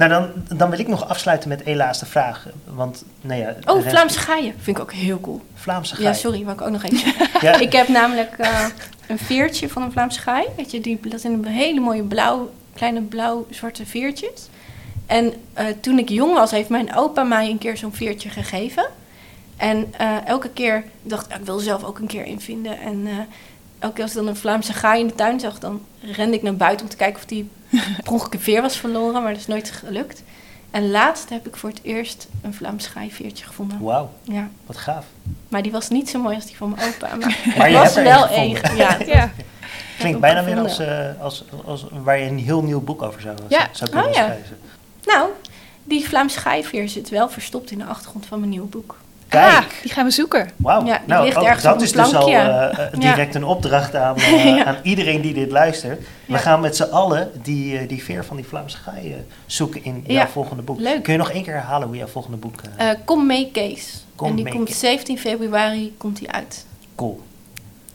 Nou, 0.00 0.12
dan, 0.12 0.56
dan 0.58 0.70
wil 0.70 0.78
ik 0.78 0.88
nog 0.88 1.08
afsluiten 1.08 1.48
met 1.48 1.62
één 1.62 1.76
laatste 1.76 2.06
vraag. 2.06 2.46
Want, 2.64 3.04
nou 3.20 3.40
ja... 3.40 3.54
Oh, 3.64 3.86
Vlaamse 3.86 4.18
gaaien. 4.18 4.54
Vind 4.60 4.76
ik 4.76 4.82
ook 4.82 4.92
heel 4.92 5.20
cool. 5.20 5.40
Vlaamse 5.54 5.94
gaai. 5.94 6.06
Ja, 6.06 6.12
sorry, 6.12 6.44
wou 6.44 6.56
ik 6.56 6.60
ook 6.60 6.70
nog. 6.70 6.82
Ja, 7.40 7.58
Ik 7.58 7.72
heb 7.72 7.88
namelijk 7.88 8.34
eh, 8.38 8.66
een 9.06 9.18
veertje 9.18 9.68
van 9.68 9.82
een 9.82 9.92
Vlaamse 9.92 10.20
gaai. 10.20 10.46
Weet 10.56 10.70
je, 10.70 10.80
die, 10.80 11.00
dat 11.02 11.20
zijn 11.20 11.46
hele 11.46 11.80
mooie 11.80 12.02
blauw, 12.02 12.50
kleine 12.74 13.00
blauw-zwarte 13.00 13.86
veertjes. 13.86 14.48
En 15.06 15.32
eh, 15.52 15.66
toen 15.80 15.98
ik 15.98 16.08
jong 16.08 16.34
was, 16.34 16.50
heeft 16.50 16.68
mijn 16.68 16.96
opa 16.96 17.22
mij 17.22 17.50
een 17.50 17.58
keer 17.58 17.76
zo'n 17.76 17.94
veertje 17.94 18.28
gegeven. 18.28 18.86
En 19.56 19.94
eh, 19.96 20.26
elke 20.26 20.48
keer 20.50 20.84
dacht 21.02 21.30
ik, 21.30 21.36
ik 21.36 21.44
wil 21.44 21.58
zelf 21.58 21.84
ook 21.84 21.98
een 21.98 22.06
keer 22.06 22.24
in 22.24 22.40
vinden. 22.40 22.80
En 22.80 23.08
elke 23.80 23.94
keer 23.94 24.02
als 24.02 24.12
ik 24.12 24.18
dan 24.18 24.26
een 24.28 24.36
Vlaamse 24.36 24.72
gaai 24.72 25.00
in 25.00 25.06
de 25.06 25.14
tuin 25.14 25.40
zag, 25.40 25.58
dan 25.58 25.80
rende 26.00 26.36
ik 26.36 26.42
naar 26.42 26.54
buiten 26.56 26.84
om 26.86 26.90
te 26.90 26.96
kijken 26.96 27.16
of 27.20 27.24
die 27.26 27.48
per 28.02 28.12
ongeluk 28.12 28.34
een 28.34 28.40
veer 28.40 28.62
was 28.62 28.76
verloren. 28.76 29.22
Maar 29.22 29.32
dat 29.32 29.40
is 29.40 29.46
nooit 29.46 29.70
gelukt. 29.70 30.22
En 30.70 30.90
laatst 30.90 31.28
heb 31.28 31.46
ik 31.46 31.56
voor 31.56 31.68
het 31.68 31.80
eerst 31.82 32.28
een 32.42 32.54
Vlaamse 32.54 32.90
gaai 32.90 33.12
veertje 33.12 33.44
gevonden. 33.46 33.80
Wauw, 33.80 34.10
Ja. 34.22 34.48
wat 34.66 34.76
gaaf. 34.76 35.04
Maar 35.48 35.62
die 35.62 35.72
was 35.72 35.88
niet 35.88 36.08
zo 36.10 36.18
mooi 36.20 36.34
als 36.34 36.46
die 36.46 36.56
van 36.56 36.74
mijn 36.76 36.88
opa. 36.94 37.14
Maar, 37.16 37.38
Maar 37.58 37.70
je 37.70 37.76
was 37.76 37.94
hebt 37.94 37.96
er 37.96 38.04
wel 38.12 38.28
één. 38.28 38.76
Ja, 38.76 38.96
Ja. 39.06 39.30
Klinkt 39.98 40.20
bijna 40.20 40.44
weer 40.44 40.58
als, 40.58 40.78
eh, 40.78 41.20
als, 41.20 41.44
als 41.64 41.86
waar 41.90 42.18
je 42.18 42.26
een 42.28 42.38
heel 42.38 42.62
nieuw 42.62 42.80
boek 42.80 43.02
over 43.02 43.20
zou, 43.20 43.36
Ja. 43.48 43.68
zou 43.72 43.90
kunnen 43.90 44.08
Oh, 44.08 44.14
ja. 44.14 44.24
schrijven. 44.24 44.56
Nou, 45.04 45.28
die 45.84 46.08
Vlaamse 46.08 46.38
schijfveer 46.38 46.88
zit 46.88 47.08
wel 47.08 47.28
verstopt 47.28 47.70
in 47.70 47.78
de 47.78 47.84
achtergrond 47.84 48.26
van 48.26 48.38
mijn 48.38 48.50
nieuwe 48.50 48.66
boek. 48.68 48.96
Kijk, 49.30 49.52
Ah, 49.56 49.64
die 49.82 49.92
gaan 49.92 50.04
we 50.04 50.10
zoeken. 50.10 50.50
wauw. 50.56 50.84
Ja, 50.84 51.00
nou, 51.06 51.24
ligt 51.24 51.36
ook 51.36 51.44
ergens 51.44 51.62
dat 51.62 51.82
is 51.82 51.92
dus 51.92 52.14
al 52.14 52.28
eh, 52.28 52.64
eh, 52.86 52.92
direct 53.00 53.34
een 53.34 53.44
opdracht 53.44 53.94
aan, 53.96 54.16
eh, 54.20 54.44
Ja. 54.44 54.64
aan 54.64 54.76
iedereen 54.82 55.20
die 55.20 55.34
dit 55.34 55.50
luistert. 55.50 56.02
We 56.26 56.38
gaan 56.38 56.60
met 56.60 56.76
z'n 56.76 56.82
allen 56.82 57.30
die, 57.42 57.86
die 57.86 58.02
veer 58.04 58.24
van 58.24 58.36
die 58.36 58.46
Vlaamse 58.46 58.76
gaai 58.76 59.14
zoeken 59.46 59.84
in 59.84 60.04
jouw 60.06 60.26
volgende 60.26 60.62
boek. 60.62 60.80
leuk. 60.80 61.02
Kun 61.02 61.12
je 61.12 61.18
nog 61.18 61.30
één 61.30 61.42
keer 61.42 61.52
herhalen 61.54 61.88
hoe 61.88 61.96
jouw 61.96 62.06
volgende 62.06 62.36
boek... 62.36 62.60
Eh, 62.76 62.88
kom 63.04 63.26
mee, 63.26 63.50
Kees. 63.52 64.04
Kom 64.14 64.28
en 64.28 64.34
die 64.34 64.44
mee, 64.44 64.52
komt 64.52 64.66
Kees. 64.66 64.78
17 64.78 65.18
februari 65.18 65.94
komt 65.96 66.18
die 66.18 66.30
uit. 66.30 66.66
Cool. 66.94 67.20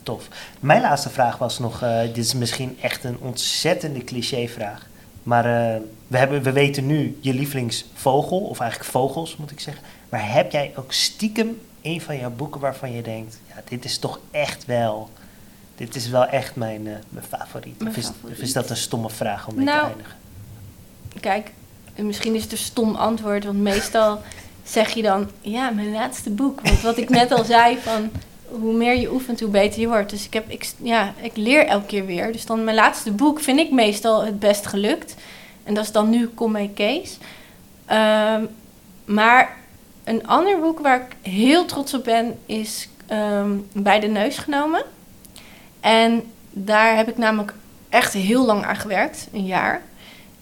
Tof. 0.04 0.28
Mijn 0.60 0.82
laatste 0.82 1.10
vraag 1.10 1.38
was 1.38 1.60
nog, 1.60 1.84
dit 2.13 2.26
is 2.26 2.34
misschien 2.34 2.78
echt 2.82 3.04
een 3.04 3.17
ontzettende 3.19 4.04
clichévraag. 4.04 4.86
Maar 5.24 5.43
we, 6.08 6.17
hebben, 6.17 6.41
we 6.43 6.52
weten 6.52 6.86
nu 6.86 7.17
je 7.21 7.34
lievelingsvogel, 7.34 8.38
of 8.39 8.60
eigenlijk 8.60 8.91
vogels 8.91 9.38
moet 9.38 9.52
ik 9.52 9.60
zeggen. 9.60 9.84
Maar 10.15 10.34
heb 10.34 10.51
jij 10.51 10.73
ook 10.75 10.93
stiekem 10.93 11.62
een 11.82 12.01
van 12.01 12.17
jouw 12.17 12.30
boeken 12.30 12.62
waarvan 12.62 12.91
je 12.91 13.01
denkt, 13.01 13.39
ja, 13.47 13.54
dit 13.69 13.86
is 13.86 13.97
toch 13.97 14.19
echt 14.32 14.65
wel, 14.65 15.10
dit 15.75 15.95
is 15.95 16.10
wel 16.10 16.25
echt 16.25 16.56
mijn, 16.56 16.88
eh, 16.88 16.93
mijn 17.10 17.25
favoriet. 17.25 17.80
Mijn 17.80 17.91
of, 17.91 17.97
is, 17.97 18.06
favoriet. 18.06 18.38
of 18.38 18.43
is 18.43 18.54
dat 18.54 18.69
een 18.69 18.78
stomme 18.78 19.10
vraag 19.10 19.47
om 19.47 19.56
mee 19.56 19.65
Nou, 19.65 19.80
te 19.80 19.86
eindigen? 19.88 20.15
Kijk, 21.19 21.51
en 21.95 22.06
misschien 22.06 22.36
is 22.36 22.43
het 22.43 22.51
een 22.51 22.58
stom 22.58 22.95
antwoord, 22.95 23.45
want 23.45 23.58
meestal 23.58 24.21
zeg 24.63 24.89
je 24.89 25.01
dan, 25.01 25.30
ja, 25.41 25.69
mijn 25.69 25.91
laatste 25.91 26.30
boek. 26.30 26.62
Want 26.62 26.82
wat 26.82 26.97
ik 26.97 27.10
net 27.10 27.32
al 27.32 27.43
zei, 27.43 27.78
van 27.78 28.12
hoe 28.47 28.73
meer 28.73 28.95
je 28.95 29.12
oefent, 29.12 29.39
hoe 29.39 29.49
beter 29.49 29.80
je 29.80 29.88
wordt. 29.88 30.10
Dus 30.10 30.25
ik, 30.25 30.34
heb, 30.34 30.49
ik, 30.49 30.71
ja, 30.82 31.13
ik 31.21 31.36
leer 31.36 31.65
elke 31.65 31.86
keer 31.86 32.06
weer. 32.06 32.32
Dus 32.32 32.45
dan 32.45 32.63
mijn 32.63 32.75
laatste 32.75 33.12
boek 33.12 33.39
vind 33.39 33.60
ik 33.60 33.71
meestal 33.71 34.25
het 34.25 34.39
best 34.39 34.65
gelukt. 34.65 35.15
En 35.63 35.73
dat 35.73 35.84
is 35.84 35.91
dan 35.91 36.10
nu 36.10 36.28
Kom 36.28 36.51
mee 36.51 36.69
Kees. 36.69 37.17
Ehm, 37.86 38.45
maar 39.06 39.63
een 40.05 40.27
ander 40.27 40.59
boek 40.59 40.79
waar 40.79 41.01
ik 41.01 41.31
heel 41.31 41.65
trots 41.65 41.93
op 41.93 42.03
ben, 42.03 42.39
is 42.45 42.89
ehm, 43.07 43.57
Bij 43.71 43.99
de 43.99 44.07
Neus 44.07 44.37
genomen. 44.37 44.83
En 45.79 46.23
daar 46.51 46.95
heb 46.95 47.09
ik 47.09 47.17
namelijk 47.17 47.53
echt 47.89 48.13
heel 48.13 48.45
lang 48.45 48.65
aan 48.65 48.75
gewerkt, 48.75 49.27
een 49.33 49.45
jaar. 49.45 49.81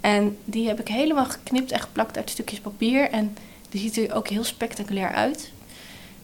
En 0.02 0.38
die 0.45 0.67
heb 0.67 0.80
ik 0.80 0.88
helemaal 0.88 1.26
geknipt 1.26 1.71
en 1.71 1.80
geplakt 1.80 2.17
uit 2.17 2.30
stukjes 2.30 2.60
papier. 2.60 3.10
En 3.10 3.38
die 3.69 3.82
ziet 3.82 3.97
er 3.97 4.15
ook 4.15 4.28
heel 4.28 4.43
spectaculair 4.43 5.13
uit. 5.13 5.52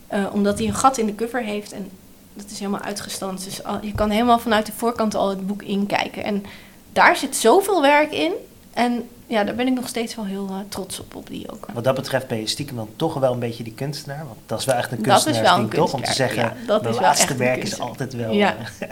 Eh, 0.07 0.25
omdat 0.33 0.57
hij 0.57 0.67
een 0.67 0.73
gat 0.73 0.97
in 0.97 1.05
de 1.05 1.15
cover 1.15 1.43
heeft 1.43 1.71
en 1.71 1.89
dat 2.33 2.51
is 2.51 2.59
helemaal 2.59 2.81
uitgestanst. 2.81 3.43
Dus 3.45 3.61
je 3.81 3.93
kan 3.95 4.09
helemaal 4.09 4.39
vanuit 4.39 4.65
de 4.65 4.71
voorkant 4.71 5.15
al 5.15 5.29
het 5.29 5.47
boek 5.47 5.61
inkijken. 5.61 6.23
En 6.23 6.45
daar 6.93 7.15
zit 7.15 7.35
zoveel 7.35 7.81
werk 7.81 8.11
in. 8.11 8.33
En 8.79 9.09
ja, 9.27 9.43
daar 9.43 9.55
ben 9.55 9.67
ik 9.67 9.73
nog 9.73 9.87
steeds 9.87 10.15
wel 10.15 10.25
heel 10.25 10.47
eh, 10.49 10.55
trots 10.69 10.99
op, 10.99 11.15
op 11.15 11.27
die 11.27 11.51
ook. 11.51 11.67
Wat 11.73 11.83
dat 11.83 11.95
betreft 11.95 12.27
ben 12.27 12.39
je 12.39 12.47
stiekem 12.47 12.75
dan 12.75 12.89
toch 12.95 13.13
wel 13.13 13.33
een 13.33 13.39
beetje 13.39 13.63
die 13.63 13.73
kunstenaar. 13.73 14.25
Want 14.25 14.37
dat 14.45 14.59
is 14.59 14.65
wel 14.65 14.75
echt 14.75 14.91
een 14.91 15.03
Dat 15.03 15.17
is 15.17 15.23
kunstenaarsding, 15.23 15.71
wel 15.71 15.81
een 15.81 15.85
toch? 15.85 15.93
Om 15.93 16.01
te 16.01 16.05
kunstenaar, 16.05 16.33
zeggen, 16.33 16.59
ja, 16.61 16.67
dat 16.67 16.81
mijn 16.81 16.93
is 16.93 16.99
laatste 16.99 17.35
werk 17.35 17.55
is 17.55 17.61
kunstenaar. 17.61 17.89
altijd 17.89 18.13
wel... 18.13 18.31
Ja. 18.31 18.55
eh, 18.79 18.87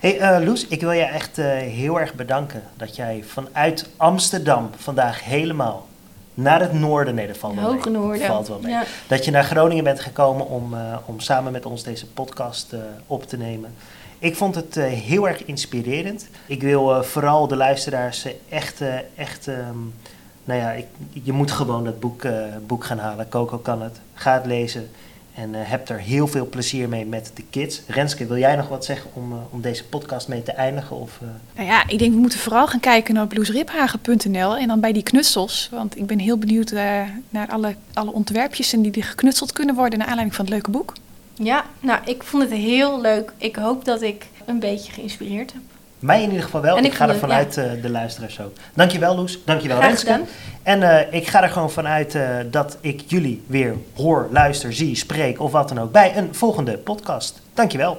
hey, 0.00 0.18
eh, 0.18 0.44
Loes, 0.44 0.66
ik 0.66 0.80
wil 0.80 0.92
je 0.92 1.02
echt 1.02 1.36
heel 1.36 2.00
erg 2.00 2.14
bedanken 2.14 2.62
dat 2.76 2.96
jij 2.96 3.24
vanuit 3.26 3.88
Amsterdam 3.96 4.70
vandaag 4.76 5.24
helemaal 5.24 5.86
naar 6.34 6.60
het 6.60 6.72
noorden, 6.72 7.14
nee 7.14 7.26
dat 7.26 7.36
valt 7.36 7.54
wel 7.54 7.64
Hoge 7.64 7.90
mee. 7.90 8.00
Noorden. 8.00 8.26
Valt 8.26 8.48
wel 8.48 8.60
mee. 8.62 8.72
Ja. 8.72 8.82
Dat 9.06 9.24
je 9.24 9.30
naar 9.30 9.44
Groningen 9.44 9.84
bent 9.84 10.00
gekomen 10.00 10.48
om, 10.48 10.74
om 11.04 11.20
samen 11.20 11.52
met 11.52 11.66
ons 11.66 11.82
deze 11.82 12.06
podcast 12.06 12.74
op 13.06 13.26
te 13.26 13.36
nemen. 13.36 13.74
Ik 14.18 14.36
vond 14.36 14.54
het 14.54 14.76
eh, 14.76 14.84
heel 14.84 15.28
erg 15.28 15.44
inspirerend. 15.44 16.28
Ik 16.46 16.62
wil 16.62 16.94
eh, 16.94 17.02
vooral 17.02 17.48
de 17.48 17.56
luisteraars 17.56 18.24
eh, 18.24 18.32
echt, 18.48 18.80
echt 19.14 19.48
ehm, 19.48 19.78
nou 20.44 20.60
ja, 20.60 20.72
ik, 20.72 20.86
je 21.12 21.32
moet 21.32 21.50
gewoon 21.50 21.84
dat 21.84 22.00
boek, 22.00 22.26
boek 22.66 22.84
gaan 22.84 22.98
halen. 22.98 23.28
Coco 23.28 23.58
kan 23.58 23.82
het. 23.82 24.00
Ga 24.14 24.34
het 24.34 24.46
lezen. 24.46 24.90
En 25.34 25.54
heb 25.54 25.88
er 25.88 25.98
heel 25.98 26.26
veel 26.26 26.48
plezier 26.48 26.88
mee 26.88 27.06
met 27.06 27.30
de 27.34 27.42
kids. 27.50 27.82
Renske, 27.86 28.26
wil 28.26 28.38
jij 28.38 28.56
nog 28.56 28.68
wat 28.68 28.84
zeggen 28.84 29.10
om, 29.14 29.32
om 29.50 29.60
deze 29.60 29.84
podcast 29.84 30.28
mee 30.28 30.42
te 30.42 30.52
eindigen? 30.52 30.96
Of, 30.96 31.20
Nou 31.54 31.68
ja, 31.68 31.88
ik 31.88 31.98
denk 31.98 32.12
we 32.12 32.20
moeten 32.20 32.38
vooral 32.38 32.66
gaan 32.66 32.80
kijken 32.80 33.14
naar 33.14 33.26
bluesriphagen.nl 33.26 34.56
en 34.56 34.68
dan 34.68 34.80
bij 34.80 34.92
die 34.92 35.02
knutsels. 35.02 35.68
Want 35.70 35.96
ik 35.96 36.06
ben 36.06 36.18
heel 36.18 36.38
benieuwd 36.38 36.72
naar 37.30 37.48
alle, 37.48 37.74
alle 37.92 38.12
ontwerpjes 38.12 38.72
en 38.72 38.82
die 38.82 38.92
er 38.92 39.04
geknutseld 39.04 39.52
kunnen 39.52 39.74
worden 39.74 39.98
naar 39.98 40.08
aanleiding 40.08 40.36
van 40.36 40.44
het 40.44 40.54
leuke 40.54 40.70
boek. 40.70 40.92
Ja, 41.34 41.64
nou, 41.80 42.00
ik 42.04 42.22
vond 42.22 42.42
het 42.42 42.52
heel 42.52 43.00
leuk. 43.00 43.32
Ik 43.38 43.56
hoop 43.56 43.84
dat 43.84 44.02
ik 44.02 44.26
een 44.46 44.58
beetje 44.58 44.92
geïnspireerd 44.92 45.52
heb. 45.52 45.62
mij 45.98 46.22
in 46.22 46.28
ieder 46.28 46.44
geval 46.44 46.60
wel. 46.60 46.76
En 46.76 46.84
ik, 46.84 46.90
ik 46.90 46.96
ga 46.96 47.08
er 47.08 47.16
vanuit 47.16 47.56
eh, 47.56 47.64
de 47.82 47.90
luisteraars 47.90 48.40
ook. 48.40 48.52
Dankjewel 48.74 49.16
Loes. 49.16 49.44
Dankjewel 49.44 49.76
Graag 49.76 49.88
Renske. 49.88 50.12
gedaan. 50.12 50.26
En 50.62 50.82
eh, 50.82 51.20
ik 51.20 51.26
ga 51.26 51.42
er 51.42 51.48
gewoon 51.50 51.70
vanuit 51.70 52.14
eh, 52.14 52.28
dat 52.50 52.78
ik 52.80 53.02
jullie 53.06 53.42
weer 53.46 53.74
hoor, 53.94 54.28
luister, 54.30 54.72
zie, 54.72 54.96
spreek 54.96 55.40
of 55.40 55.52
wat 55.52 55.68
dan 55.68 55.80
ook 55.80 55.92
bij 55.92 56.16
een 56.16 56.34
volgende 56.34 56.78
podcast. 56.78 57.40
Dankjewel. 57.54 57.92